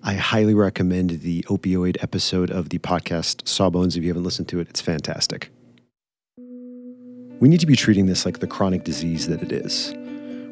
I 0.04 0.16
highly 0.16 0.54
recommend 0.54 1.22
the 1.22 1.44
opioid 1.44 2.02
episode 2.02 2.50
of 2.50 2.70
the 2.70 2.80
podcast 2.80 3.48
Sawbones. 3.48 3.96
If 3.96 4.04
you 4.04 4.10
haven't 4.10 4.24
listened 4.24 4.50
to 4.50 4.60
it, 4.60 4.68
it's 4.68 4.82
fantastic. 4.82 5.52
We 7.40 7.48
need 7.48 7.60
to 7.60 7.68
be 7.68 7.76
treating 7.76 8.08
this 8.08 8.26
like 8.26 8.40
the 8.40 8.48
chronic 8.48 8.84
disease 8.84 9.28
that 9.28 9.44
it 9.44 9.52
is, 9.52 9.94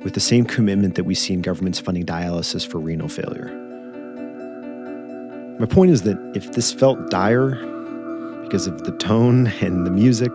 with 0.04 0.14
the 0.14 0.20
same 0.20 0.46
commitment 0.46 0.96
that 0.96 1.06
we 1.06 1.16
see 1.16 1.34
in 1.34 1.42
governments 1.42 1.80
funding 1.80 2.06
dialysis 2.06 2.66
for 2.66 2.78
renal 2.78 3.10
failure. 3.10 3.50
My 5.60 5.66
point 5.66 5.92
is 5.92 6.04
that 6.04 6.18
if 6.36 6.54
this 6.54 6.72
felt 6.72 7.10
dire 7.10 7.56
because 8.44 8.68
of 8.68 8.84
the 8.84 8.92
tone 8.98 9.48
and 9.62 9.86
the 9.86 9.92
music, 9.92 10.32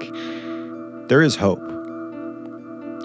there 1.09 1.23
is 1.23 1.37
hope. 1.37 1.76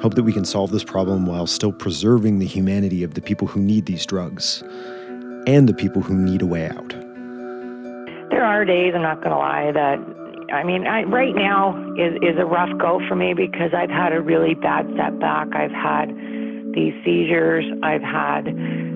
Hope 0.01 0.15
that 0.15 0.23
we 0.23 0.33
can 0.33 0.45
solve 0.45 0.71
this 0.71 0.83
problem 0.83 1.25
while 1.25 1.45
still 1.45 1.71
preserving 1.71 2.39
the 2.39 2.47
humanity 2.47 3.03
of 3.03 3.13
the 3.13 3.21
people 3.21 3.47
who 3.47 3.61
need 3.61 3.85
these 3.85 4.05
drugs 4.05 4.63
and 5.47 5.69
the 5.69 5.73
people 5.73 6.01
who 6.01 6.15
need 6.15 6.41
a 6.41 6.45
way 6.45 6.67
out. 6.67 6.89
There 8.31 8.43
are 8.43 8.65
days, 8.65 8.93
I'm 8.95 9.03
not 9.03 9.17
going 9.17 9.31
to 9.31 9.37
lie, 9.37 9.71
that 9.71 9.99
I 10.51 10.63
mean, 10.63 10.85
I, 10.85 11.03
right 11.03 11.35
now 11.35 11.77
is 11.95 12.15
is 12.21 12.37
a 12.37 12.45
rough 12.45 12.69
go 12.77 12.99
for 13.07 13.15
me 13.15 13.33
because 13.33 13.73
I've 13.73 13.89
had 13.89 14.11
a 14.11 14.21
really 14.21 14.53
bad 14.53 14.85
setback. 14.97 15.55
I've 15.55 15.71
had 15.71 16.09
these 16.73 16.93
seizures. 17.05 17.65
I've 17.83 18.01
had 18.01 18.47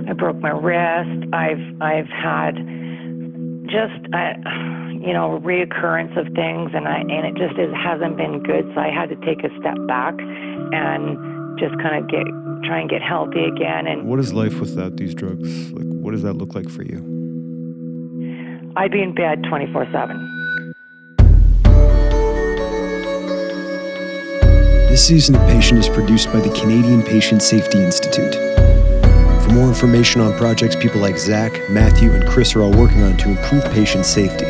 I 0.10 0.14
broke 0.14 0.38
my 0.38 0.50
wrist. 0.50 1.34
I've 1.34 1.62
I've 1.82 2.08
had 2.08 2.56
just 3.66 4.14
uh, 4.14 4.34
you 4.92 5.14
know 5.14 5.42
reoccurrence 5.44 6.18
of 6.18 6.26
things, 6.34 6.72
and 6.74 6.88
I 6.88 7.00
and 7.00 7.26
it 7.26 7.36
just 7.36 7.60
is, 7.60 7.74
hasn't 7.74 8.18
been 8.18 8.42
good. 8.44 8.70
So 8.74 8.80
I 8.82 8.90
had 8.90 9.10
to 9.10 9.16
take 9.26 9.44
a 9.44 9.50
step 9.60 9.78
back 9.88 10.16
and 10.20 11.60
just 11.60 11.76
kind 11.82 12.04
of 12.04 12.10
get 12.10 12.26
try 12.64 12.80
and 12.80 12.90
get 12.90 13.02
healthy 13.02 13.46
again. 13.46 13.88
And 13.88 14.08
What 14.08 14.20
is 14.20 14.34
life 14.34 14.60
without 14.60 14.98
these 14.98 15.14
drugs? 15.14 15.72
Like, 15.72 15.86
what 15.88 16.12
does 16.12 16.24
that 16.24 16.34
look 16.34 16.56
like 16.56 16.70
for 16.70 16.84
you? 16.84 17.14
I'd 18.78 18.92
be 18.92 19.02
in 19.02 19.14
bed 19.16 19.44
24 19.48 19.88
seven. 19.92 20.32
This 24.90 25.08
season 25.08 25.36
of 25.36 25.42
Patient 25.50 25.80
is 25.80 25.90
produced 25.90 26.32
by 26.32 26.40
the 26.40 26.50
Canadian 26.58 27.04
Patient 27.04 27.42
Safety 27.42 27.84
Institute. 27.84 28.55
For 29.46 29.52
more 29.52 29.68
information 29.68 30.22
on 30.22 30.36
projects 30.40 30.76
people 30.76 31.00
like 31.00 31.20
Zach, 31.20 31.70
Matthew, 31.70 32.12
and 32.14 32.28
Chris 32.28 32.56
are 32.56 32.64
all 32.64 32.72
working 32.72 33.04
on 33.04 33.16
to 33.18 33.30
improve 33.30 33.64
patient 33.66 34.04
safety, 34.04 34.46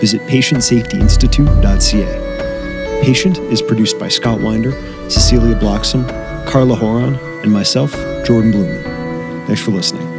visit 0.00 0.20
patientsafetyinstitute.ca. 0.22 3.00
Patient 3.04 3.38
is 3.38 3.62
produced 3.62 3.96
by 4.00 4.08
Scott 4.08 4.40
Winder, 4.40 4.72
Cecilia 5.08 5.54
Bloxham, 5.54 6.04
Carla 6.46 6.74
Horan, 6.74 7.14
and 7.44 7.52
myself, 7.52 7.92
Jordan 8.26 8.50
Blumen. 8.50 9.46
Thanks 9.46 9.62
for 9.62 9.70
listening. 9.70 10.09